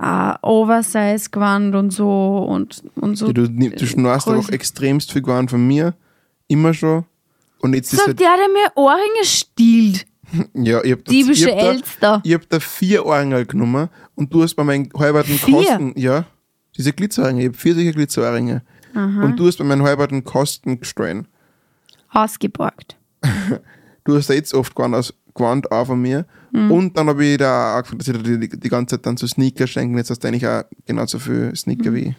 äh, 0.00 0.34
Oversize 0.42 1.30
gewandt 1.30 1.76
und 1.76 1.90
so 1.90 2.38
und, 2.48 2.82
und 2.96 3.14
so. 3.14 3.28
Ja, 3.28 3.34
du, 3.34 3.48
du 3.48 3.86
schnorst 3.86 4.26
Größe. 4.26 4.36
einfach 4.36 4.52
extremst 4.52 5.12
viel 5.12 5.22
geworden 5.22 5.48
von 5.48 5.64
mir. 5.64 5.94
Immer 6.48 6.74
schon. 6.74 7.04
Und 7.60 7.74
jetzt 7.74 7.92
ist 7.92 7.98
Sagt 7.98 8.08
halt, 8.08 8.20
der, 8.20 8.36
der 8.36 8.48
mir 8.48 8.72
Ohrringe 8.74 9.24
stiehlt. 9.24 10.06
Ja, 10.54 10.82
ich 10.84 10.92
hab 10.92 11.04
da, 11.04 11.10
Diebische 11.12 11.48
ich 11.50 11.54
hab 11.54 11.60
da, 11.60 11.70
Elster. 11.72 12.20
ich 12.24 12.34
hab 12.34 12.48
da 12.48 12.60
vier 12.60 13.06
Ohrringe 13.06 13.44
genommen 13.46 13.88
und 14.14 14.32
du 14.32 14.42
hast 14.42 14.54
bei 14.54 14.64
meinen 14.64 14.88
halberten 14.96 15.34
Vier? 15.38 15.54
Kosten, 15.56 15.92
ja, 15.96 16.24
diese 16.76 16.92
Glitzerohrringe, 16.92 17.42
ich 17.42 17.48
hab 17.48 17.56
vier 17.56 17.74
solche 17.74 17.92
Glitzerohrringe. 17.92 18.62
Und 18.94 19.36
du 19.36 19.46
hast 19.46 19.58
bei 19.58 19.64
meinen 19.64 19.82
halberten 19.82 20.24
Kosten 20.24 20.80
gestohlen. 20.80 21.28
Ausgeborgt. 22.10 22.96
Du 24.04 24.16
hast 24.16 24.30
da 24.30 24.34
jetzt 24.34 24.54
oft 24.54 24.72
gewandt, 24.76 25.72
auch 25.72 25.86
von 25.86 26.00
mir. 26.00 26.26
Mhm. 26.52 26.70
Und 26.70 26.96
dann 26.96 27.08
habe 27.08 27.24
ich 27.24 27.38
da 27.38 27.72
auch 27.72 27.78
angefangen, 27.78 27.98
dass 27.98 28.06
ich 28.06 28.22
dir 28.22 28.38
die, 28.38 28.48
die 28.48 28.68
ganze 28.68 28.94
Zeit 28.94 29.04
dann 29.04 29.16
so 29.16 29.26
Sneaker 29.26 29.66
schenken. 29.66 29.96
Jetzt 29.98 30.10
hast 30.10 30.20
du 30.20 30.28
eigentlich 30.28 30.46
auch 30.46 30.62
genauso 30.86 31.18
viel 31.18 31.52
Sneaker 31.56 31.90
Mhm. 31.90 31.94
wie 31.96 32.00
ich. 32.10 32.14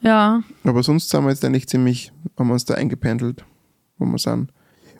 Ja. 0.00 0.42
Aber 0.64 0.82
sonst 0.82 1.08
sind 1.08 1.22
wir 1.22 1.30
jetzt 1.30 1.44
eigentlich 1.44 1.68
ziemlich, 1.68 2.12
haben 2.36 2.48
wir 2.48 2.54
uns 2.54 2.64
da 2.64 2.74
eingependelt, 2.74 3.44
wo 3.98 4.04
wir 4.04 4.18
sind. 4.18 4.50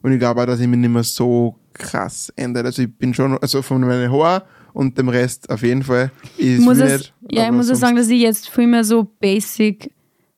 Und 0.02 0.12
ich 0.12 0.20
glaube 0.20 0.42
auch, 0.42 0.46
dass 0.46 0.60
ich 0.60 0.68
mich 0.68 0.78
nicht 0.78 0.90
mehr 0.90 1.02
so 1.02 1.56
krass 1.74 2.32
ändert. 2.36 2.66
Also 2.66 2.82
ich 2.82 2.96
bin 2.96 3.12
schon, 3.14 3.36
also 3.38 3.62
von 3.62 3.80
meinen 3.80 4.10
Haaren 4.10 4.42
und 4.72 4.96
dem 4.98 5.08
Rest 5.08 5.50
auf 5.50 5.62
jeden 5.62 5.82
Fall. 5.82 6.10
Ist 6.38 6.60
muss, 6.62 6.78
es, 6.78 6.92
nicht, 7.00 7.14
ja, 7.30 7.46
ich 7.46 7.52
muss 7.52 7.70
auch 7.70 7.74
sagen, 7.74 7.96
dass 7.96 8.08
ich 8.08 8.20
jetzt 8.20 8.48
viel 8.48 8.66
mehr 8.66 8.84
so 8.84 9.04
Basic 9.20 9.90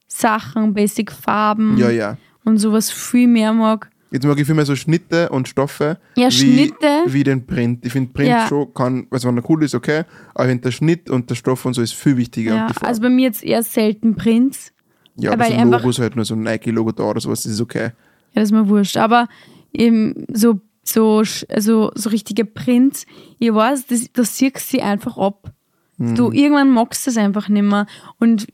Sachen, 0.09 0.73
Basic 0.75 1.11
Farben 1.13 1.77
Ja, 1.79 1.91
ja. 1.91 2.17
und 2.45 2.59
sowas 2.59 2.91
viel 2.91 3.29
mehr 3.29 3.53
mag. 3.53 3.91
Jetzt 4.13 4.25
mag 4.25 4.39
ich 4.39 4.47
viel 4.47 4.55
mehr 4.55 4.65
so 4.65 4.77
Schnitte 4.77 5.29
und 5.31 5.49
Stoffe. 5.49 5.99
Ja, 6.17 6.29
wie, 6.29 6.33
Schnitte. 6.33 7.03
Wie 7.07 7.25
den 7.25 7.45
Print. 7.45 7.85
Ich 7.85 7.93
finde 7.93 8.13
Print 8.13 8.29
Ja. 8.29 8.47
schon 8.47 8.73
kann, 8.73 9.07
also 9.11 9.29
wenn 9.29 9.37
er 9.37 9.51
cool 9.51 9.65
ist, 9.65 9.75
okay. 9.75 10.05
Aber 10.33 10.45
ich 10.45 10.51
finde 10.51 10.63
der 10.63 10.71
Schnitt 10.71 11.11
und 11.11 11.29
der 11.29 11.35
Stoff 11.35 11.65
und 11.67 11.75
so 11.75 11.83
ist 11.83 11.93
viel 11.95 12.17
wichtiger. 12.17 12.55
Ja, 12.55 12.69
also 12.83 13.03
bei 13.03 13.09
mir 13.11 13.25
jetzt 13.25 13.43
eher 13.43 13.63
selten 13.65 14.15
Prints. 14.15 14.73
ja, 15.17 15.33
aber 15.33 15.45
weil 15.45 15.59
so 15.59 15.71
Logos 15.71 15.99
halt 15.99 16.15
nur 16.15 16.25
so 16.25 16.35
ein 16.35 16.43
Nike-Logo 16.43 16.93
da 16.93 17.03
oder 17.03 17.21
sowas, 17.21 17.43
das 17.43 17.53
ist 17.53 17.61
okay. 17.61 17.87
Ja, 18.33 18.43
das 18.43 18.45
ist 18.45 18.53
mir 18.53 18.69
wurscht. 18.69 18.97
Aber 18.97 19.29
eben 19.73 20.25
so, 20.33 20.61
so, 20.89 21.23
also, 21.49 21.91
so 21.95 22.11
richtige 22.11 22.45
Prints, 22.45 23.07
ich 23.39 23.53
weiß, 23.53 23.87
das, 23.87 24.13
das 24.13 24.37
siehst 24.37 24.73
du 24.73 24.83
einfach 24.83 25.17
ab. 25.17 25.53
Mhm. 25.99 26.15
Du 26.15 26.33
irgendwann 26.33 26.71
magst 26.71 27.09
es 27.09 27.17
einfach 27.17 27.49
nicht 27.49 27.63
mehr. 27.63 27.87
Und 28.19 28.47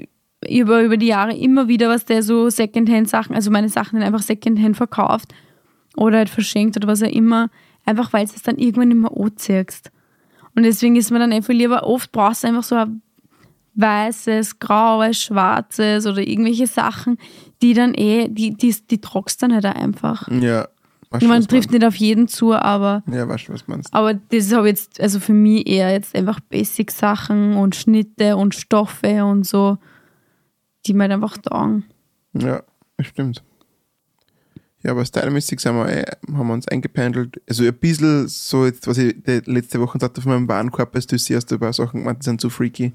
über, 0.49 0.83
über 0.83 0.97
die 0.97 1.07
Jahre 1.07 1.37
immer 1.37 1.68
wieder, 1.68 1.88
was 1.88 2.05
der 2.05 2.23
so 2.23 2.49
Secondhand-Sachen, 2.49 3.35
also 3.35 3.51
meine 3.51 3.68
Sachen 3.68 3.99
dann 3.99 4.07
einfach 4.07 4.23
Secondhand 4.23 4.77
verkauft 4.77 5.33
oder 5.97 6.18
halt 6.18 6.31
verschenkt 6.31 6.77
oder 6.77 6.88
was 6.88 7.03
auch 7.03 7.11
immer, 7.11 7.51
einfach 7.85 8.12
weil 8.12 8.27
du 8.27 8.33
es 8.35 8.42
dann 8.42 8.59
irgendwann 8.59 8.88
nicht 8.88 8.99
mehr 8.99 9.16
anziehst. 9.16 9.90
Und 10.55 10.64
deswegen 10.64 10.97
ist 10.97 11.11
mir 11.11 11.18
dann 11.18 11.33
einfach 11.33 11.55
lieber, 11.55 11.87
oft 11.87 12.12
brauchst 12.12 12.45
du 12.45 12.49
einfach 12.49 12.64
so 12.64 12.77
ein 12.77 13.03
weißes, 13.75 14.59
graues, 14.59 15.23
schwarzes 15.23 16.07
oder 16.07 16.21
irgendwelche 16.21 16.66
Sachen, 16.66 17.18
die 17.62 17.75
dann 17.75 17.95
eh, 17.95 18.29
die, 18.29 18.55
die, 18.55 18.75
die 18.90 19.01
trockst 19.01 19.42
dann 19.42 19.55
halt 19.55 19.64
einfach. 19.64 20.29
Ja. 20.29 20.68
Weißt 21.12 21.22
Ich 21.22 21.29
was 21.29 21.46
trifft 21.46 21.70
nicht 21.70 21.85
auf 21.85 21.94
jeden 21.96 22.27
zu, 22.27 22.55
aber, 22.55 23.03
man- 23.07 23.16
Ja, 23.16 23.29
weißt 23.29 23.48
du, 23.48 23.53
was 23.53 23.64
du 23.66 23.70
meinst. 23.70 23.92
aber 23.92 24.14
das 24.14 24.53
habe 24.53 24.68
jetzt, 24.68 25.01
also 25.01 25.20
für 25.20 25.33
mich 25.35 25.66
eher 25.68 25.90
jetzt 25.92 26.14
einfach 26.16 26.40
Basic-Sachen 26.40 27.55
und 27.57 27.77
Schnitte 27.77 28.37
und 28.37 28.55
Stoffe 28.55 29.25
und 29.25 29.46
so, 29.46 29.79
die 30.87 30.94
mir 30.94 31.03
halt 31.05 31.12
einfach 31.12 31.37
taugen. 31.38 31.85
Ja, 32.33 32.62
das 32.96 33.07
stimmt. 33.09 33.42
Ja, 34.83 34.90
aber 34.92 35.05
stylmäßig 35.05 35.61
sind 35.61 35.77
wir, 35.77 35.88
eh- 35.88 36.33
haben 36.35 36.46
wir 36.48 36.55
uns 36.55 36.66
eingependelt. 36.66 37.40
Also 37.48 37.64
ein 37.64 37.75
bisschen 37.75 38.27
so, 38.27 38.64
jetzt, 38.66 38.87
was 38.88 38.98
ich 38.98 39.14
letzte 39.46 39.81
Woche 39.81 39.98
sagte 40.01 40.20
von 40.20 40.33
meinem 40.33 40.48
Warenkorb, 40.48 40.94
als 40.96 41.07
du 41.07 41.16
siehst, 41.18 41.51
du 41.51 41.55
ein 41.57 41.61
paar 41.61 41.72
Sachen 41.72 42.01
gemeint, 42.01 42.20
die 42.20 42.25
sind 42.25 42.40
zu 42.40 42.51
freaky. 42.51 42.92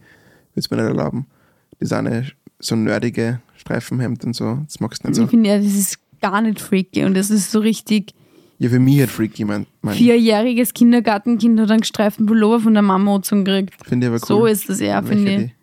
Willst 0.54 0.70
du 0.70 0.76
mir 0.76 0.82
nicht 0.82 0.90
erlauben. 0.98 1.28
Das 1.80 1.94
eine 1.94 2.26
so 2.60 2.76
nerdige 2.76 3.40
Streifenhemd 3.56 4.26
und 4.26 4.36
so. 4.36 4.60
Das 4.66 4.80
magst 4.82 5.04
du 5.04 5.08
nicht 5.08 5.18
Ich 5.18 5.24
so. 5.24 5.28
finde 5.30 5.50
ja, 5.50 5.58
das 5.60 5.68
ist 5.68 6.00
gar 6.22 6.42
nicht 6.42 6.60
freaky 6.60 7.04
und 7.06 7.16
das 7.16 7.30
ist 7.30 7.52
so 7.52 7.60
richtig 7.60 8.14
Ja, 8.60 8.70
für 8.70 8.80
mich 8.80 9.00
halt 9.00 9.10
freaky, 9.10 9.46
mein. 9.46 9.66
mein 9.82 9.96
vierjähriges 9.96 10.74
Kindergartenkind 10.74 11.60
hat 11.60 11.72
einen 11.72 11.82
gestreiften 11.82 12.26
Pullover 12.26 12.60
von 12.62 12.74
der 12.74 12.84
Mama 12.84 13.16
angezogen 13.16 13.46
gekriegt. 13.46 13.74
Finde 13.86 14.08
ich 14.08 14.10
aber 14.14 14.20
cool. 14.22 14.28
So 14.28 14.46
ist 14.46 14.70
das 14.70 14.80
eher, 14.80 15.02
finde 15.04 15.54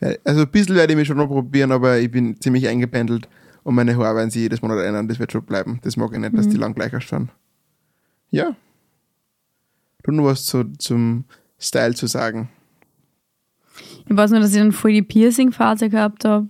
ich. 0.00 0.16
Also 0.24 0.42
ein 0.42 0.48
bisschen 0.50 0.76
werde 0.76 0.92
ich 0.92 0.96
mich 0.98 1.08
schon 1.08 1.18
noch 1.18 1.26
probieren, 1.26 1.72
aber 1.72 1.98
ich 1.98 2.10
bin 2.10 2.40
ziemlich 2.40 2.66
eingependelt 2.68 3.28
und 3.64 3.74
meine 3.74 3.94
Haare 3.96 4.16
werden 4.16 4.30
sich 4.30 4.40
jedes 4.42 4.62
Monat 4.62 4.78
ändern, 4.84 5.08
das 5.08 5.18
wird 5.18 5.32
schon 5.32 5.42
bleiben. 5.42 5.78
Das 5.82 5.96
mag 5.98 6.10
ich 6.12 6.18
nicht, 6.18 6.34
dass 6.34 6.46
Mhm. 6.46 6.50
die 6.50 6.56
lang 6.56 6.74
gleich 6.74 6.94
ausschauen. 6.94 7.28
Ja. 8.30 8.56
Du 10.02 10.12
nur 10.12 10.26
was 10.26 10.46
zu, 10.46 10.64
zum 10.78 11.24
Style 11.58 11.94
zu 11.94 12.06
sagen. 12.06 12.48
Ich 14.08 14.16
weiß 14.16 14.30
nur, 14.30 14.40
dass 14.40 14.52
ich 14.52 14.58
dann 14.58 14.72
voll 14.72 14.92
die 14.92 15.02
Piercing-Phase 15.02 15.90
gehabt 15.90 16.24
habe. 16.24 16.48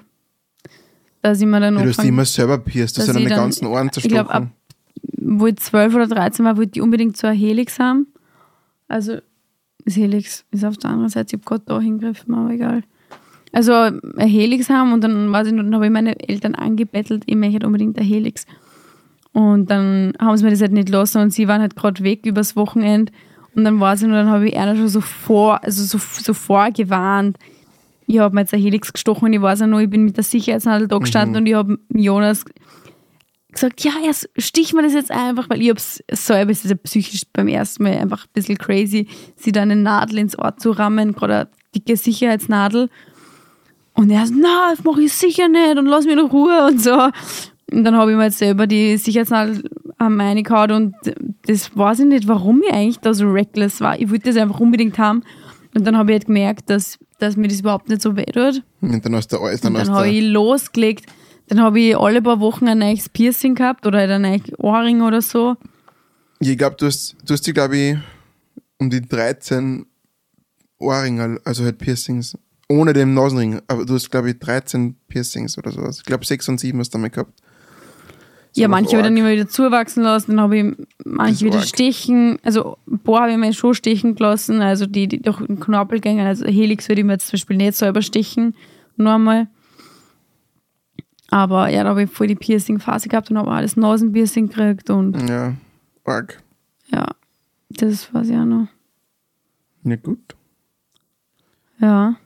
Dass 1.22 1.40
ich 1.40 1.46
mir 1.46 1.61
dann 1.61 1.74
Ja, 1.76 1.83
du 1.83 1.88
hast 1.88 2.02
die 2.02 2.09
immer 2.09 2.24
selber 2.24 2.59
ja 2.59 2.85
ich 2.85 2.92
deine 3.12 3.28
dann- 3.28 3.38
ganzen 3.38 3.66
Ohren 3.66 3.87
ich 3.88 3.92
zerstochen. 3.92 4.14
glaub, 4.26 4.35
ab- 4.35 4.48
wo 5.18 5.46
ich 5.46 5.56
12 5.56 5.94
oder 5.94 6.06
13 6.06 6.44
war, 6.44 6.56
wollte 6.56 6.72
ich 6.78 6.83
unbedingt 6.83 7.16
so 7.16 7.26
ein 7.26 7.37
Helix 7.37 7.78
haben. 7.78 8.06
Also, 8.88 9.18
das 9.85 9.96
Helix 9.96 10.44
ist 10.50 10.64
auf 10.64 10.76
der 10.78 10.90
anderen 10.90 11.09
Seite, 11.11 11.28
ich 11.28 11.33
habe 11.35 11.44
gerade 11.44 11.64
da 11.66 11.80
hingegriffen, 11.80 12.35
aber 12.35 12.50
egal. 12.50 12.83
Also, 13.52 13.72
ein 13.72 14.00
Helix 14.18 14.70
haben 14.70 14.92
und 14.92 15.02
dann, 15.02 15.30
weiß 15.33 15.48
ich 15.48 15.52
noch, 15.52 15.62
dann 15.62 15.74
habe 15.74 15.87
ich 15.87 15.92
meine 15.92 16.18
Eltern 16.28 16.54
angebettelt, 16.54 17.24
ich 17.26 17.37
möchte 17.37 17.66
unbedingt 17.66 17.98
ein 17.98 18.04
Helix. 18.04 18.46
Und 19.33 19.70
dann 19.70 20.12
haben 20.18 20.37
sie 20.37 20.44
mir 20.44 20.50
das 20.50 20.61
halt 20.61 20.72
nicht 20.72 20.88
lassen 20.88 21.20
und 21.22 21.33
sie 21.33 21.46
waren 21.48 21.61
halt 21.61 21.76
gerade 21.76 22.02
weg 22.02 22.26
übers 22.26 22.56
Wochenende. 22.56 23.12
Und 23.54 23.64
dann 23.64 23.78
war 23.80 23.96
sie 23.96 24.06
und 24.06 24.12
dann 24.12 24.28
habe 24.28 24.48
ich 24.48 24.56
einer 24.56 24.74
schon 24.76 24.88
so 24.88 25.00
vor, 25.00 25.62
also 25.64 25.83
so, 25.85 25.98
so 25.98 26.35
vorgewarnt. 26.35 27.37
Ich 28.11 28.18
habe 28.18 28.35
mir 28.35 28.40
jetzt 28.40 28.53
ein 28.53 28.61
Helix 28.61 28.92
gestochen 28.92 29.27
und 29.27 29.33
ich 29.33 29.40
weiß 29.40 29.62
auch 29.62 29.66
noch, 29.66 29.79
ich 29.79 29.88
bin 29.88 30.05
mit 30.05 30.16
der 30.16 30.25
Sicherheitsnadel 30.25 30.88
da 30.88 30.99
gestanden 30.99 31.37
und 31.37 31.46
ich 31.46 31.55
habe 31.55 31.79
Jonas 31.94 32.44
gesagt, 33.53 33.85
ja, 33.85 33.92
ja, 34.05 34.11
stich 34.37 34.73
mir 34.73 34.83
das 34.83 34.94
jetzt 34.94 35.12
einfach, 35.12 35.49
weil 35.49 35.62
ich 35.62 35.70
hab's 35.70 36.03
selber, 36.11 36.51
ist 36.51 36.64
das 36.64 36.73
ja 36.73 36.77
psychisch 36.77 37.23
beim 37.33 37.46
ersten 37.46 37.85
Mal 37.85 37.99
einfach 37.99 38.25
ein 38.25 38.31
bisschen 38.33 38.59
crazy, 38.59 39.07
sie 39.37 39.53
da 39.53 39.62
eine 39.62 39.77
Nadel 39.77 40.18
ins 40.18 40.37
Ohr 40.37 40.57
zu 40.57 40.73
rammen, 40.73 41.12
gerade 41.12 41.35
eine 41.35 41.49
dicke 41.75 41.96
Sicherheitsnadel. 41.96 42.90
Und 43.94 44.11
er 44.11 44.27
so, 44.27 44.35
na, 44.37 44.70
das 44.75 44.85
mache 44.85 45.03
ich 45.03 45.12
sicher 45.12 45.49
nicht 45.49 45.79
und 45.79 45.87
lass 45.87 46.05
mich 46.05 46.14
in 46.14 46.20
Ruhe 46.20 46.66
und 46.66 46.81
so. 46.81 47.11
Und 47.73 47.85
dann 47.85 47.96
habe 47.96 48.11
ich 48.11 48.16
mir 48.16 48.25
jetzt 48.25 48.38
selber 48.38 48.66
die 48.66 48.96
Sicherheitsnadel 48.96 49.62
am 49.99 50.20
reingehauen 50.20 50.73
und 50.73 50.94
das 51.46 51.77
weiß 51.77 52.01
ich 52.01 52.07
nicht, 52.07 52.27
warum 52.27 52.62
ich 52.62 52.73
eigentlich 52.73 52.99
da 52.99 53.14
so 53.14 53.31
reckless 53.31 53.81
war. 53.81 54.01
Ich 54.01 54.11
wollte 54.11 54.31
das 54.31 54.37
einfach 54.37 54.59
unbedingt 54.59 54.99
haben. 54.99 55.23
Und 55.74 55.87
dann 55.87 55.96
habe 55.96 56.12
ich 56.12 56.16
halt 56.16 56.26
gemerkt, 56.26 56.70
dass, 56.70 56.98
dass 57.18 57.37
mir 57.37 57.48
das 57.48 57.61
überhaupt 57.61 57.88
nicht 57.88 58.02
so 58.02 58.16
weh 58.16 58.24
tut. 58.24 58.62
Und 58.80 59.04
dann 59.04 59.14
hast 59.14 59.33
du 59.33 59.38
alles, 59.38 59.61
dann, 59.61 59.74
Dann 59.74 59.83
hast 59.83 59.90
habe 59.90 60.09
ich 60.09 60.24
losgelegt. 60.24 61.06
Dann 61.46 61.61
habe 61.61 61.80
ich 61.80 61.96
alle 61.96 62.22
paar 62.22 62.40
Wochen 62.40 62.68
ein 62.68 62.78
neues 62.78 63.09
Piercing 63.09 63.54
gehabt 63.54 63.87
oder 63.87 63.98
halt 63.98 64.11
ein 64.11 64.22
neues 64.22 64.42
Ohrring 64.59 65.02
oder 65.02 65.20
so. 65.20 65.56
Ich 66.38 66.56
glaube, 66.56 66.76
du 66.76 66.87
hast, 66.87 67.16
du 67.24 67.35
hast 67.35 67.46
die, 67.46 67.52
glaube 67.52 67.76
ich, 67.76 67.96
um 68.78 68.88
die 68.88 69.02
13 69.02 69.85
Ohrringe, 70.78 71.38
also 71.44 71.64
halt 71.64 71.78
Piercings, 71.78 72.37
ohne 72.68 72.92
den 72.92 73.14
Nasenring, 73.14 73.61
aber 73.66 73.85
du 73.85 73.94
hast, 73.94 74.11
glaube 74.11 74.30
ich, 74.30 74.38
13 74.38 74.96
Piercings 75.09 75.59
oder 75.59 75.72
sowas. 75.72 75.98
Ich 75.98 76.04
glaube, 76.04 76.24
6 76.24 76.48
und 76.48 76.61
7 76.61 76.78
hast 76.78 76.94
du 76.94 76.98
damit 76.98 77.12
gehabt. 77.12 77.33
Ja, 78.54 78.68
manche 78.68 78.96
dann 78.96 79.06
arg. 79.06 79.16
immer 79.16 79.30
wieder 79.30 79.48
zuwachsen 79.48 80.02
lassen, 80.02 80.32
dann 80.32 80.40
habe 80.40 80.58
ich 80.58 80.76
manche 81.04 81.44
wieder 81.44 81.58
arg. 81.58 81.66
stechen, 81.66 82.38
also 82.42 82.76
ein 82.90 82.98
paar 82.98 83.22
habe 83.22 83.32
ich 83.32 83.38
mir 83.38 83.52
schon 83.52 83.74
stechen 83.74 84.14
gelassen, 84.14 84.60
also 84.60 84.86
die, 84.86 85.06
die 85.08 85.20
durch 85.22 85.38
den 85.44 85.60
Knorpel 85.60 86.00
gingen, 86.00 86.26
also 86.26 86.46
Helix 86.46 86.88
würde 86.88 87.00
ich 87.00 87.06
mir 87.06 87.12
jetzt 87.14 87.28
zum 87.28 87.32
Beispiel 87.36 87.56
nicht 87.56 87.74
selber 87.76 88.02
stechen, 88.02 88.54
nur 88.96 89.12
einmal. 89.12 89.46
Aber 91.30 91.68
ja, 91.68 91.84
da 91.84 91.90
habe 91.90 92.02
ich 92.04 92.10
voll 92.10 92.26
die 92.26 92.34
Piercing-Phase 92.34 93.08
gehabt 93.08 93.30
und 93.30 93.38
habe 93.38 93.52
alles 93.52 93.76
Nasenpiercing 93.76 94.48
gekriegt 94.48 94.90
und 94.90 95.28
Ja, 95.28 95.54
arg. 96.04 96.42
ja, 96.92 97.06
das 97.68 98.12
weiß 98.12 98.28
ich 98.30 98.36
auch 98.36 98.44
noch. 98.44 98.66
Ja, 99.84 99.96
gut. 99.96 100.34
Ja, 101.80 102.16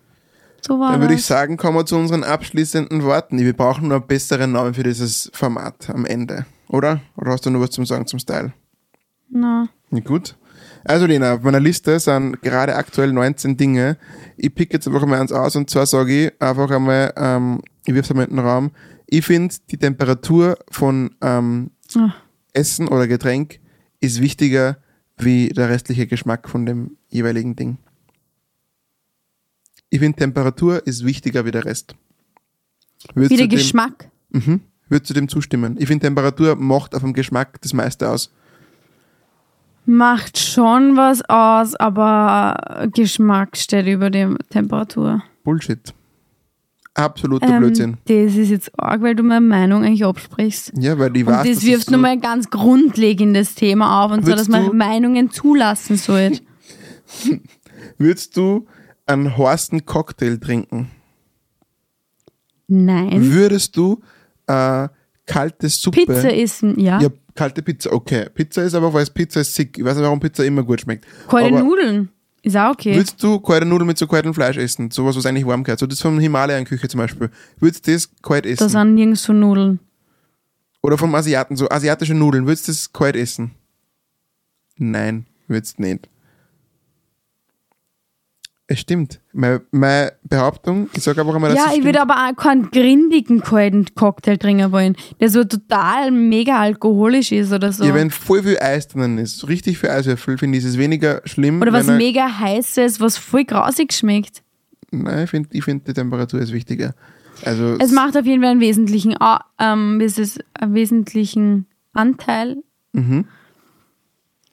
so 0.65 0.79
war 0.81 0.93
Dann 0.93 1.01
würde 1.01 1.15
ich 1.15 1.21
das. 1.21 1.27
sagen, 1.29 1.57
kommen 1.57 1.77
wir 1.77 1.87
zu 1.87 1.97
unseren 1.97 2.25
abschließenden 2.25 3.03
Worten. 3.03 3.39
Wir 3.39 3.53
brauchen 3.53 3.89
nur 3.89 3.99
einen 3.99 4.07
besseren 4.07 4.53
Namen 4.53 4.75
für 4.75 4.83
dieses 4.83 5.31
Format 5.35 5.91
am 5.91 6.05
Ende, 6.07 6.47
oder? 6.69 7.01
Oder 7.17 7.33
hast 7.33 7.45
du 7.47 7.51
nur 7.51 7.61
was 7.63 7.71
zum 7.71 7.85
Sagen 7.87 8.07
zum 8.07 8.19
Style? 8.19 8.53
Na, 9.31 9.69
Ja, 9.91 10.01
gut. 10.01 10.37
Also 10.85 11.07
Lena, 11.07 11.35
auf 11.35 11.43
meiner 11.43 11.61
Liste 11.61 11.99
sind 11.99 12.43
gerade 12.43 12.75
aktuell 12.77 13.13
19 13.13 13.57
Dinge. 13.57 13.97
Ich 14.37 14.55
pick 14.55 14.73
jetzt 14.73 14.87
einfach 14.87 15.07
mal 15.07 15.21
eins 15.21 15.33
aus 15.33 15.57
und 15.57 15.71
zwar 15.71 15.87
sage 15.87 16.27
ich 16.27 16.43
einfach 16.43 16.71
einmal, 16.71 17.13
ähm, 17.17 17.63
ich 17.87 17.95
wirf's 17.95 18.11
einmal 18.11 18.27
in 18.27 18.37
den 18.37 18.45
Raum. 18.45 18.71
Ich 19.07 19.25
finde, 19.25 19.55
die 19.71 19.79
Temperatur 19.79 20.57
von 20.71 21.15
ähm, 21.23 21.71
Ah. 21.97 22.13
Essen 22.53 22.89
oder 22.89 23.07
Getränk 23.07 23.61
ist 24.01 24.21
wichtiger 24.21 24.79
wie 25.17 25.49
der 25.51 25.69
restliche 25.69 26.07
Geschmack 26.07 26.49
von 26.49 26.67
dem 26.67 26.97
jeweiligen 27.09 27.55
Ding. 27.57 27.79
Ich 29.95 30.01
finde, 30.01 30.19
Temperatur 30.19 30.85
ist 30.89 31.05
wichtiger 31.05 31.45
wie 31.45 31.53
der 31.53 31.65
Rest. 31.65 31.95
Würdest 33.15 33.31
wie 33.31 33.37
der 33.37 33.47
dem- 33.47 33.51
Geschmack. 33.59 34.09
Mhm. 34.31 34.61
Würdest 34.89 35.09
du 35.11 35.15
dem 35.15 35.29
zustimmen? 35.29 35.77
Ich 35.79 35.87
finde, 35.87 36.07
Temperatur 36.07 36.57
macht 36.57 36.97
auf 36.97 37.03
dem 37.03 37.13
Geschmack 37.13 37.61
das 37.63 37.73
meiste 37.75 38.11
aus. 38.11 38.33
Macht 39.87 40.37
schon 40.37 40.97
was 40.97 41.23
aus, 41.29 41.77
aber 41.77 42.89
Geschmack 42.93 43.57
steht 43.57 43.87
über 43.87 44.11
der 44.11 44.35
Temperatur. 44.51 45.23
Bullshit. 45.45 45.95
Absoluter 46.95 47.47
Ähm, 47.49 47.59
Blödsinn. 47.61 47.97
das 48.07 48.35
ist 48.35 48.51
jetzt 48.51 48.73
arg, 48.77 49.01
weil 49.01 49.15
du 49.15 49.23
meine 49.23 49.47
Meinung 49.47 49.85
eigentlich 49.85 50.05
absprichst. 50.05 50.73
Ja, 50.77 50.99
weil 50.99 51.17
ich 51.17 51.25
Und 51.25 51.35
weiß, 51.35 51.49
das 51.49 51.65
wirft 51.65 51.93
nochmal 51.93 52.11
ein 52.13 52.21
ganz 52.21 52.51
grundlegendes 52.51 53.55
Thema 53.55 54.03
auf, 54.05 54.11
und 54.11 54.25
zwar, 54.27 54.35
dass 54.35 54.49
man 54.49 54.77
Meinungen 54.77 55.31
zulassen 55.31 55.97
sollte. 55.97 56.41
Würdest 57.99 58.37
du 58.37 58.67
einen 59.07 59.37
heißen 59.37 59.85
Cocktail 59.85 60.39
trinken? 60.39 60.91
Nein. 62.67 63.31
Würdest 63.33 63.77
du 63.77 64.01
äh, 64.47 64.89
kalte 65.27 65.69
Suppe? 65.69 66.07
Pizza 66.07 66.35
essen, 66.35 66.79
ja. 66.79 67.01
Ja, 67.01 67.09
kalte 67.35 67.63
Pizza, 67.63 67.93
okay. 67.93 68.29
Pizza 68.35 68.63
ist 68.63 68.75
aber, 68.75 68.93
weil 68.93 69.05
Pizza 69.07 69.41
ist 69.41 69.55
sick. 69.55 69.79
Ich 69.79 69.85
weiß 69.85 69.97
nicht, 69.97 70.05
warum 70.05 70.21
Pizza 70.21 70.45
immer 70.45 70.63
gut 70.63 70.81
schmeckt. 70.81 71.07
Kalte 71.29 71.59
Nudeln. 71.59 72.09
Ist 72.43 72.57
auch 72.57 72.73
okay. 72.73 72.95
Würdest 72.95 73.23
du 73.23 73.39
kalte 73.41 73.67
Nudeln 73.67 73.87
mit 73.87 73.97
so 73.97 74.07
kaltem 74.07 74.35
Fleisch 74.35 74.59
essen? 74.59 74.91
Sowas, 74.91 75.17
was 75.17 75.25
eigentlich 75.25 75.47
warm 75.47 75.65
gehört. 75.65 75.81
So 75.81 75.87
das 75.87 76.01
von 76.01 76.19
Himalayan-Küche 76.19 76.89
zum 76.89 76.99
Beispiel. 76.99 77.31
Würdest 77.59 77.87
du 77.87 77.93
das 77.93 78.11
kalt 78.23 78.45
Da 78.45 78.51
essen? 78.51 78.69
sind 78.69 78.95
nirgends 78.95 79.23
so 79.23 79.33
Nudeln. 79.33 79.81
Oder 80.83 80.99
vom 80.99 81.15
Asiaten, 81.15 81.57
so 81.57 81.69
asiatische 81.71 82.13
Nudeln. 82.13 82.47
Würdest 82.47 82.69
du 82.69 82.73
das 82.73 82.93
kalt 82.93 83.17
essen? 83.17 83.53
Nein, 84.77 85.27
würdest 85.49 85.81
nicht. 85.81 86.09
Es 88.67 88.81
stimmt. 88.81 89.21
Meine, 89.35 89.61
meine 89.73 90.13
Behauptung, 90.23 90.89
ich 90.95 91.03
sage 91.03 91.21
einfach 91.21 91.35
einmal, 91.35 91.55
dass 91.55 91.59
Ja, 91.59 91.77
ich 91.77 91.85
würde 91.85 92.01
aber 92.01 92.15
auch 92.15 92.35
keinen 92.35 92.71
grindigen 92.71 93.43
kalten 93.43 93.85
Cocktail 93.95 94.39
trinken 94.39 94.73
wollen, 94.73 94.97
der 95.21 95.29
so 95.29 95.45
total 95.45 96.11
mega 96.11 96.59
alkoholisch 96.59 97.31
ist 97.31 97.53
oder 97.53 97.73
so. 97.73 97.85
Ja, 97.85 97.95
wenn 97.95 98.11
voll 98.11 98.43
viel 98.43 98.59
Eis 98.59 98.89
drin 98.89 99.19
ist, 99.19 99.47
richtig 99.49 99.79
viel 99.79 99.91
Eiswürfel, 99.91 100.39
finde 100.39 100.57
ich, 100.57 100.65
ist 100.65 100.71
es 100.71 100.79
weniger 100.79 101.21
schlimm. 101.27 101.61
oder 101.61 101.75
was 101.75 101.89
mega 101.89 102.27
heißes, 102.39 103.01
was 103.01 103.19
voll 103.19 103.45
grausig 103.45 103.93
schmeckt. 103.93 104.43
Nein, 104.91 105.25
ich 105.25 105.31
finde, 105.31 105.49
ich 105.53 105.65
find, 105.65 105.87
die 105.87 105.93
Temperatur 105.93 106.41
ist 106.41 106.53
wichtiger. 106.53 106.95
Also, 107.45 107.77
Es 107.81 107.93
macht 107.93 108.17
auf 108.17 108.25
jeden 108.25 108.41
Fall 108.41 108.53
einen 108.53 108.61
wesentlichen, 108.61 109.15
ähm, 109.59 110.01
ist 110.01 110.19
es, 110.19 110.39
einen 110.55 110.75
wesentlichen 110.75 111.67
Anteil. 111.93 112.63
mhm. 112.93 113.27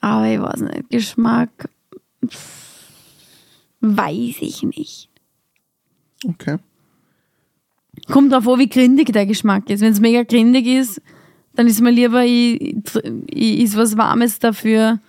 Aber 0.04 0.26
ich 0.26 0.42
weiß 0.42 0.62
nicht, 0.62 0.90
Geschmack 0.90 1.70
pff, 2.28 2.61
weiß 3.82 4.38
ich 4.42 4.64
nicht. 4.64 5.10
okay. 6.28 6.58
Kommt 8.08 8.32
drauf 8.32 8.48
an, 8.48 8.60
wie 8.60 8.70
grindig 8.70 9.12
der 9.12 9.26
Geschmack 9.26 9.70
ist. 9.70 9.82
Wenn 9.82 9.92
es 9.92 10.00
mega 10.00 10.24
grindig 10.24 10.66
ist, 10.66 11.02
dann 11.56 11.68
ist 11.68 11.82
mir 11.82 11.92
lieber, 11.92 12.24
ich, 12.24 12.76
ich 13.28 13.60
is 13.60 13.76
was 13.76 13.98
Warmes 13.98 14.40
dafür. 14.40 15.00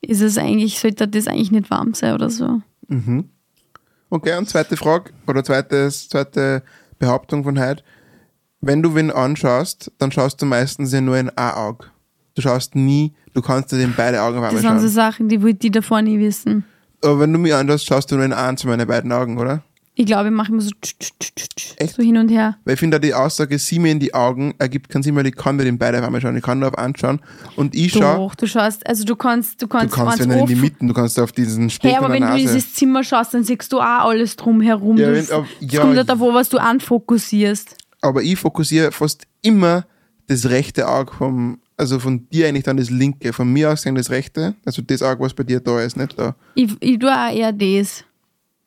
Ist 0.00 0.22
es 0.22 0.38
eigentlich, 0.38 0.78
sollte 0.78 1.08
das 1.08 1.26
eigentlich 1.26 1.50
nicht 1.50 1.70
warm 1.70 1.92
sein 1.94 2.14
oder 2.14 2.30
so. 2.30 2.62
Mhm. 2.88 3.28
Okay, 4.08 4.36
und 4.38 4.48
zweite 4.48 4.76
Frage, 4.76 5.10
oder 5.26 5.44
zweites, 5.44 6.08
zweite 6.08 6.62
Behauptung 6.98 7.44
von 7.44 7.58
heute. 7.58 7.82
Wenn 8.60 8.82
du 8.82 8.94
wen 8.94 9.10
anschaust, 9.10 9.92
dann 9.98 10.10
schaust 10.10 10.40
du 10.40 10.46
meistens 10.46 10.92
ja 10.92 11.00
nur 11.00 11.18
in 11.18 11.28
ein 11.30 11.54
Auge. 11.54 11.86
Du 12.34 12.42
schaust 12.42 12.74
nie, 12.74 13.12
du 13.34 13.42
kannst 13.42 13.72
dir 13.72 13.82
in 13.82 13.94
beide 13.96 14.22
Augen 14.22 14.38
auf 14.38 14.44
Das 14.52 14.64
einmal 14.64 14.80
sind 14.80 14.88
so 14.88 14.94
schauen. 14.94 15.12
Sachen, 15.12 15.28
die 15.28 15.42
wollte 15.42 15.66
ich 15.66 15.72
davor 15.72 16.02
nie 16.02 16.18
wissen. 16.18 16.64
Aber 17.04 17.20
wenn 17.20 17.32
du 17.32 17.38
mich 17.38 17.54
anschaust, 17.54 17.86
schaust 17.86 18.10
du 18.10 18.16
nur 18.16 18.24
in 18.24 18.32
eins 18.32 18.62
von 18.62 18.70
meinen 18.70 18.86
beiden 18.86 19.12
Augen, 19.12 19.38
oder? 19.38 19.62
Ich 19.98 20.04
glaube, 20.04 20.28
ich 20.28 20.34
mache 20.34 20.52
immer 20.52 20.60
so, 20.60 20.70
tsch, 20.82 20.92
tsch, 20.98 21.12
tsch, 21.56 21.74
Echt? 21.78 21.94
so 21.94 22.02
hin 22.02 22.18
und 22.18 22.28
her. 22.28 22.58
Weil 22.66 22.74
ich 22.74 22.80
finde, 22.80 23.00
die 23.00 23.14
Aussage, 23.14 23.58
sieh 23.58 23.78
mir 23.78 23.92
in 23.92 23.98
die 23.98 24.12
Augen, 24.12 24.54
ergibt 24.58 24.90
keinen 24.90 25.02
Sinn, 25.02 25.16
weil 25.16 25.26
ich 25.26 25.34
kann 25.34 25.56
nicht 25.56 25.64
in 25.66 25.78
beide 25.78 25.98
auf 25.98 26.04
einmal 26.04 26.20
schauen. 26.20 26.36
Ich 26.36 26.42
kann 26.42 26.58
nur 26.58 26.68
auf 26.68 26.76
anschauen. 26.76 27.20
Und 27.56 27.74
ich 27.74 27.92
schaue, 27.94 28.16
Doch, 28.16 28.34
du 28.34 28.46
schaust, 28.46 28.86
also 28.86 29.04
du 29.04 29.16
kannst, 29.16 29.62
du 29.62 29.66
du 29.66 29.68
kannst, 29.70 29.94
kannst, 29.94 30.18
wenn 30.18 30.30
in 30.32 30.46
die 30.46 30.54
Mitten, 30.54 30.86
du 30.88 30.92
kannst 30.92 31.18
auf 31.18 31.32
diesen 31.32 31.70
Steg 31.70 31.92
Hey, 31.92 31.98
aber 31.98 32.12
wenn 32.12 32.20
der 32.20 32.32
du 32.32 32.36
in 32.36 32.44
Nase. 32.44 32.54
dieses 32.56 32.74
Zimmer 32.74 33.04
schaust, 33.04 33.32
dann 33.32 33.42
siehst 33.42 33.72
du 33.72 33.78
auch 33.78 33.82
alles 34.04 34.36
drumherum. 34.36 34.98
Ja, 34.98 35.12
wenn- 35.14 35.30
aber- 35.30 35.46
es 35.62 35.72
ja, 35.72 35.80
kommt 35.80 35.96
halt 35.96 36.08
davon, 36.10 36.34
was 36.34 36.50
du 36.50 36.58
anfokussierst. 36.58 37.76
aber 38.02 38.22
ich 38.22 38.36
fokussiere 38.38 38.92
fast 38.92 39.26
immer 39.40 39.86
das 40.28 40.50
rechte 40.50 40.88
Auge 40.88 41.14
vom, 41.14 41.58
also 41.76 41.98
von 41.98 42.28
dir 42.30 42.48
eigentlich 42.48 42.64
dann 42.64 42.76
das 42.76 42.90
linke. 42.90 43.32
Von 43.32 43.52
mir 43.52 43.70
aus 43.70 43.80
gesehen 43.80 43.94
das 43.94 44.10
rechte, 44.10 44.54
also 44.64 44.82
das 44.82 45.02
Auge, 45.02 45.20
was 45.20 45.34
bei 45.34 45.44
dir 45.44 45.60
da 45.60 45.80
ist, 45.80 45.96
nicht 45.96 46.18
da. 46.18 46.34
Ich, 46.54 46.74
ich 46.80 46.98
tue 46.98 47.10
auch 47.10 47.32
eher 47.32 47.52
das. 47.52 48.04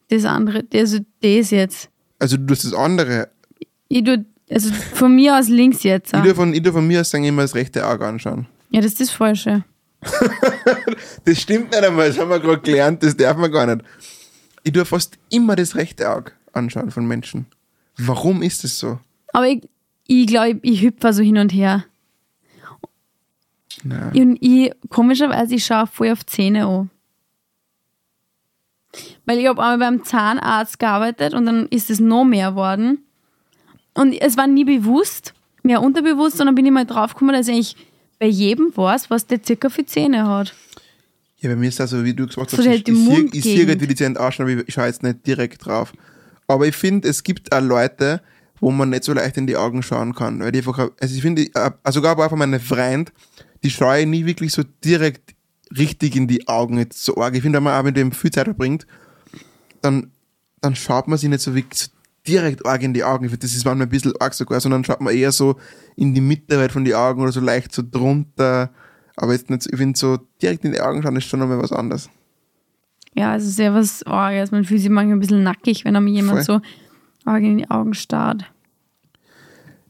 Das 0.09 0.25
andere, 0.25 0.63
also 0.73 0.99
das 1.21 1.51
jetzt. 1.51 1.89
Also 2.17 2.37
du 2.37 2.47
tust 2.47 2.65
das 2.65 2.73
andere. 2.73 3.29
Ich 3.87 4.03
tue, 4.03 4.25
also 4.49 4.71
von 4.93 5.15
mir 5.15 5.37
aus 5.37 5.47
links 5.47 5.83
jetzt. 5.83 6.13
Ich 6.13 6.19
auch. 6.19 6.23
tue 6.23 6.35
von, 6.35 6.53
ich 6.53 6.61
tue 6.61 6.73
von 6.73 6.85
mir 6.87 7.01
aus 7.01 7.09
sagen 7.09 7.25
immer 7.25 7.43
das 7.43 7.55
rechte 7.55 7.85
Auge 7.85 8.05
anschauen. 8.05 8.47
Ja, 8.71 8.81
das 8.81 8.93
ist 8.93 9.01
das 9.01 9.09
Falsche. 9.11 9.63
Das 11.25 11.39
stimmt 11.41 11.71
nicht 11.71 11.83
einmal, 11.83 12.07
das 12.07 12.17
haben 12.17 12.29
wir 12.29 12.39
gerade 12.39 12.61
gelernt, 12.61 13.03
das 13.03 13.15
darf 13.15 13.37
man 13.37 13.51
gar 13.51 13.65
nicht. 13.65 13.85
Ich 14.63 14.71
tue 14.71 14.85
fast 14.85 15.17
immer 15.29 15.55
das 15.55 15.75
rechte 15.75 16.09
Auge 16.09 16.31
anschauen 16.53 16.89
von 16.91 17.05
Menschen. 17.07 17.45
Warum 17.97 18.41
ist 18.41 18.63
das 18.63 18.79
so? 18.79 18.99
Aber 19.33 19.47
ich, 19.47 19.67
ich 20.07 20.27
glaube, 20.27 20.59
ich, 20.61 20.73
ich 20.73 20.81
hüpfe 20.81 21.13
so 21.13 21.21
hin 21.21 21.37
und 21.37 21.51
her. 21.51 21.85
Nein. 23.83 24.11
Und 24.13 24.37
ich, 24.41 24.71
komischerweise, 24.89 25.55
ich 25.55 25.65
schaue 25.65 25.87
voll 25.87 26.11
auf 26.11 26.25
Zähne 26.25 26.65
an. 26.65 26.89
Weil 29.25 29.37
ich 29.39 29.47
habe 29.47 29.61
einmal 29.61 29.77
beim 29.91 30.03
Zahnarzt 30.03 30.79
gearbeitet 30.79 31.33
und 31.33 31.45
dann 31.45 31.67
ist 31.67 31.89
es 31.89 31.99
noch 31.99 32.25
mehr 32.25 32.51
geworden. 32.51 32.99
Und 33.93 34.13
es 34.13 34.35
war 34.37 34.47
nie 34.47 34.65
bewusst, 34.65 35.33
mehr 35.63 35.81
unterbewusst, 35.81 36.39
dann 36.39 36.53
bin 36.55 36.65
ich 36.65 36.71
mal 36.71 36.85
draufgekommen, 36.85 37.35
dass 37.35 37.47
ich 37.47 37.53
eigentlich 37.53 37.75
bei 38.17 38.27
jedem 38.27 38.75
weiß, 38.75 39.09
was 39.09 39.27
der 39.27 39.39
circa 39.45 39.69
für 39.69 39.85
Zähne 39.85 40.27
hat. 40.27 40.53
Ja, 41.37 41.49
bei 41.49 41.55
mir 41.55 41.69
ist 41.69 41.79
also, 41.79 42.03
wie 42.03 42.13
du 42.13 42.25
gesagt 42.27 42.51
hast, 42.51 42.63
So 42.63 42.69
ich, 42.69 42.83
die 42.83 42.91
ich, 42.91 42.97
sehe- 42.97 43.29
ich 43.31 43.43
sehe 43.43 43.65
gerade, 43.65 43.79
wie 43.81 43.87
die 43.87 43.95
Zähne 43.95 44.19
ausschauen, 44.19 44.51
aber 44.51 44.67
ich 44.67 44.73
schaue 44.73 44.87
jetzt 44.87 45.03
nicht 45.03 45.25
direkt 45.25 45.65
drauf. 45.65 45.93
Aber 46.47 46.65
ich 46.67 46.75
finde, 46.75 47.07
es 47.07 47.23
gibt 47.23 47.53
auch 47.53 47.61
Leute, 47.61 48.21
wo 48.59 48.71
man 48.71 48.89
nicht 48.89 49.03
so 49.03 49.13
leicht 49.13 49.37
in 49.37 49.47
die 49.47 49.55
Augen 49.55 49.83
schauen 49.83 50.13
kann. 50.15 50.39
Weil 50.41 50.51
die 50.51 50.57
einfach, 50.59 50.89
also 50.99 51.15
ich 51.15 51.21
finde, 51.21 51.43
äh, 51.43 51.71
also 51.83 51.99
sogar 51.99 52.11
ein 52.11 52.17
paar 52.17 52.29
von 52.29 52.39
meinen 52.39 52.59
Freunden, 52.59 53.11
die 53.63 53.69
schaue 53.69 53.99
ich 53.99 54.07
nie 54.07 54.25
wirklich 54.25 54.51
so 54.51 54.63
direkt 54.83 55.35
richtig 55.77 56.15
in 56.15 56.27
die 56.27 56.47
Augen 56.47 56.77
jetzt 56.77 57.03
so 57.03 57.17
arg. 57.17 57.35
Ich 57.35 57.41
finde, 57.41 57.57
wenn 57.57 57.63
man 57.63 57.79
auch 57.79 57.83
mit 57.83 57.97
dem 57.97 58.11
viel 58.11 58.31
Zeit 58.31 58.45
verbringt, 58.45 58.87
dann, 59.81 60.11
dann 60.61 60.75
schaut 60.75 61.07
man 61.07 61.17
sich 61.17 61.29
nicht 61.29 61.41
so 61.41 61.55
wirklich 61.55 61.79
so 61.79 61.89
direkt 62.27 62.65
arg 62.65 62.81
in 62.83 62.93
die 62.93 63.03
Augen. 63.03 63.25
Ich 63.25 63.31
finde, 63.31 63.45
das 63.45 63.55
ist 63.55 63.65
manchmal 63.65 63.87
ein 63.87 63.89
bisschen 63.89 64.13
arg 64.19 64.33
sogar, 64.33 64.59
sondern 64.59 64.83
schaut 64.83 65.01
man 65.01 65.13
eher 65.13 65.31
so 65.31 65.57
in 65.95 66.13
die 66.13 66.21
Mitte 66.21 66.57
halt 66.57 66.71
von 66.71 66.85
den 66.85 66.95
Augen 66.95 67.21
oder 67.21 67.31
so 67.31 67.39
leicht 67.39 67.73
so 67.73 67.83
drunter. 67.89 68.71
Aber 69.15 69.33
jetzt 69.33 69.49
nicht, 69.49 69.67
ich 69.69 69.77
finde 69.77 69.97
so 69.97 70.19
direkt 70.41 70.65
in 70.65 70.71
die 70.71 70.81
Augen 70.81 71.03
schauen 71.03 71.15
ist 71.15 71.25
schon 71.25 71.39
nochmal 71.39 71.61
was 71.61 71.71
anderes. 71.71 72.09
Ja, 73.13 73.31
also 73.31 73.49
sehr 73.49 73.73
was 73.73 74.03
Arges. 74.03 74.51
Man 74.51 74.63
fühlt 74.63 74.81
sich 74.81 74.89
manchmal 74.89 75.17
ein 75.17 75.19
bisschen 75.19 75.43
nackig, 75.43 75.85
wenn 75.85 75.95
einem 75.95 76.07
jemand 76.07 76.43
so 76.43 76.61
arg 77.25 77.43
in 77.43 77.57
die 77.57 77.69
Augen 77.69 77.93
starrt. 77.93 78.45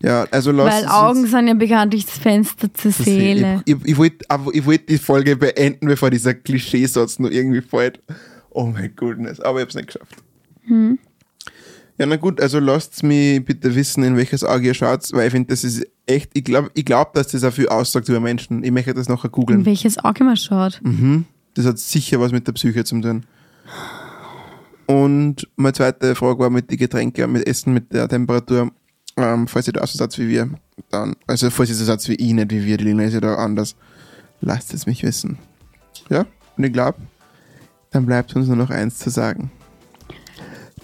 Ja, 0.01 0.25
also 0.31 0.51
lass 0.51 0.83
Weil 0.83 0.87
Augen 0.87 1.27
sind 1.27 1.47
ja 1.47 1.53
bekanntlich 1.53 2.05
das 2.05 2.17
Fenster 2.17 2.73
zur 2.73 2.91
Seele. 2.91 3.61
Ich, 3.65 3.75
ich, 3.75 3.85
ich 3.85 3.97
wollte 3.97 4.25
wollt 4.29 4.89
die 4.89 4.97
Folge 4.97 5.35
beenden, 5.35 5.87
bevor 5.87 6.09
dieser 6.09 6.33
Klischeesatz 6.33 7.19
noch 7.19 7.29
irgendwie 7.29 7.61
fällt. 7.61 7.99
Oh 8.49 8.65
mein 8.65 8.95
Goodness, 8.95 9.39
aber 9.41 9.59
ich 9.59 9.61
habe 9.63 9.69
es 9.69 9.75
nicht 9.75 9.87
geschafft. 9.87 10.15
Hm. 10.63 10.99
Ja, 11.97 12.05
na 12.05 12.15
gut, 12.15 12.39
also 12.39 12.59
lasst 12.59 13.03
mich 13.03 13.43
bitte 13.43 13.75
wissen, 13.75 14.03
in 14.03 14.15
welches 14.15 14.45
Auge 14.45 14.67
ihr 14.67 14.73
schaut, 14.73 15.11
weil 15.11 15.27
ich 15.27 15.33
finde, 15.33 15.49
das 15.49 15.65
ist 15.65 15.85
echt, 16.05 16.31
ich 16.33 16.45
glaube, 16.45 16.71
ich 16.73 16.85
glaub, 16.85 17.13
dass 17.13 17.27
das 17.27 17.43
auch 17.43 17.51
viel 17.51 17.67
aussagt 17.67 18.07
über 18.07 18.21
Menschen. 18.21 18.63
Ich 18.63 18.71
möchte 18.71 18.93
das 18.93 19.09
nachher 19.09 19.25
In 19.25 19.31
googeln. 19.31 19.65
welches 19.65 19.97
Auge 19.97 20.23
man 20.23 20.37
schaut. 20.37 20.79
Mhm. 20.81 21.25
Das 21.55 21.65
hat 21.65 21.77
sicher 21.77 22.21
was 22.21 22.31
mit 22.31 22.47
der 22.47 22.53
Psyche 22.53 22.85
zu 22.85 23.01
tun. 23.01 23.25
Und 24.85 25.47
meine 25.57 25.73
zweite 25.73 26.15
Frage 26.15 26.39
war 26.39 26.49
mit 26.49 26.71
den 26.71 26.77
Getränken, 26.77 27.31
mit 27.33 27.45
Essen, 27.45 27.73
mit 27.73 27.91
der 27.93 28.07
Temperatur. 28.07 28.71
Ähm, 29.21 29.47
falls 29.47 29.67
ihr 29.67 29.73
da 29.73 29.85
so 29.85 29.97
seid 29.97 30.17
wie 30.17 30.29
wir, 30.29 30.49
dann, 30.89 31.15
also 31.27 31.49
falls 31.49 31.69
ihr 31.69 31.75
so 31.75 31.83
seid 31.85 32.07
wie 32.07 32.13
ich, 32.15 32.33
nicht 32.33 32.51
wie 32.51 32.65
wir, 32.65 32.77
die 32.77 32.85
Lina 32.85 33.03
ist 33.03 33.13
ja 33.13 33.19
da 33.19 33.35
anders, 33.35 33.75
lasst 34.41 34.73
es 34.73 34.85
mich 34.85 35.03
wissen. 35.03 35.37
Ja, 36.09 36.25
und 36.57 36.63
ich 36.63 36.71
glaube, 36.73 36.97
dann 37.91 38.05
bleibt 38.05 38.35
uns 38.35 38.47
nur 38.47 38.55
noch 38.55 38.69
eins 38.69 38.97
zu 38.99 39.09
sagen. 39.09 39.51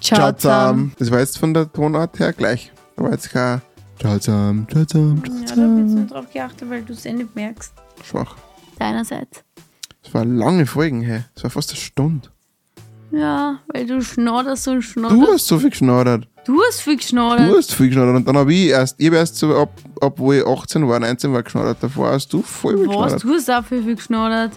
Ciao, 0.02 0.32
zusammen. 0.34 0.94
Das 1.00 1.10
war 1.12 1.20
jetzt 1.20 1.38
von 1.38 1.54
der 1.54 1.72
Tonart 1.72 2.20
her 2.20 2.34
gleich. 2.34 2.72
Da 2.98 3.04
war 3.04 3.12
jetzt 3.12 3.30
kein 3.32 3.62
Ciao 4.00 4.20
zusammen, 4.20 4.68
ciao 4.70 4.84
zusammen, 4.86 5.24
ciao 5.24 5.36
Ja, 5.38 5.56
da 5.56 5.62
habe 5.62 5.74
ich 5.80 5.86
jetzt 5.88 5.96
nicht 5.96 6.12
drauf 6.12 6.26
geachtet, 6.34 6.70
weil 6.70 6.82
du 6.84 6.94
es 6.94 7.06
eh 7.06 7.14
nicht 7.14 7.34
merkst. 7.36 7.74
schwach. 8.04 8.36
Deinerseits. 8.78 9.44
Das 10.04 10.14
war 10.14 10.26
lange 10.26 10.66
Folgen, 10.66 11.02
hey. 11.02 11.22
Das 11.34 11.44
war 11.46 11.50
fast 11.52 11.70
eine 11.72 11.80
Stunde. 11.80 12.28
Ja, 13.12 13.60
weil 13.74 13.88
du 13.88 14.02
schnodderst 14.02 14.68
und 14.68 14.76
Du 14.76 14.82
schnodderst. 14.82 15.32
hast 15.32 15.48
so 15.48 15.60
viel 15.60 15.70
geschnaudert. 15.70 16.28
Du 16.46 16.62
hast 16.62 16.82
viel 16.82 16.98
geschnallert. 16.98 17.50
Du 17.52 17.58
hast 17.58 17.74
viel 17.74 17.88
geschnallert. 17.88 18.16
Und 18.18 18.28
dann 18.28 18.38
habe 18.38 18.54
ich 18.54 18.68
erst, 18.68 18.96
ich 19.00 19.08
habe 19.08 19.18
erst 19.18 19.36
so, 19.38 19.56
ab, 19.56 19.72
obwohl 20.00 20.36
ich 20.36 20.46
18 20.46 20.88
war, 20.88 21.00
19 21.00 21.34
war 21.34 21.42
geschnallert. 21.42 21.78
Davor 21.82 22.12
hast 22.12 22.32
du 22.32 22.42
voll 22.44 22.78
viel 22.78 22.88
geschnallert. 22.88 23.24
Du 23.24 23.34
hast 23.34 23.50
auch 23.50 23.66
viel, 23.66 23.84
viel 23.84 23.96
geschnorrt. 23.96 24.52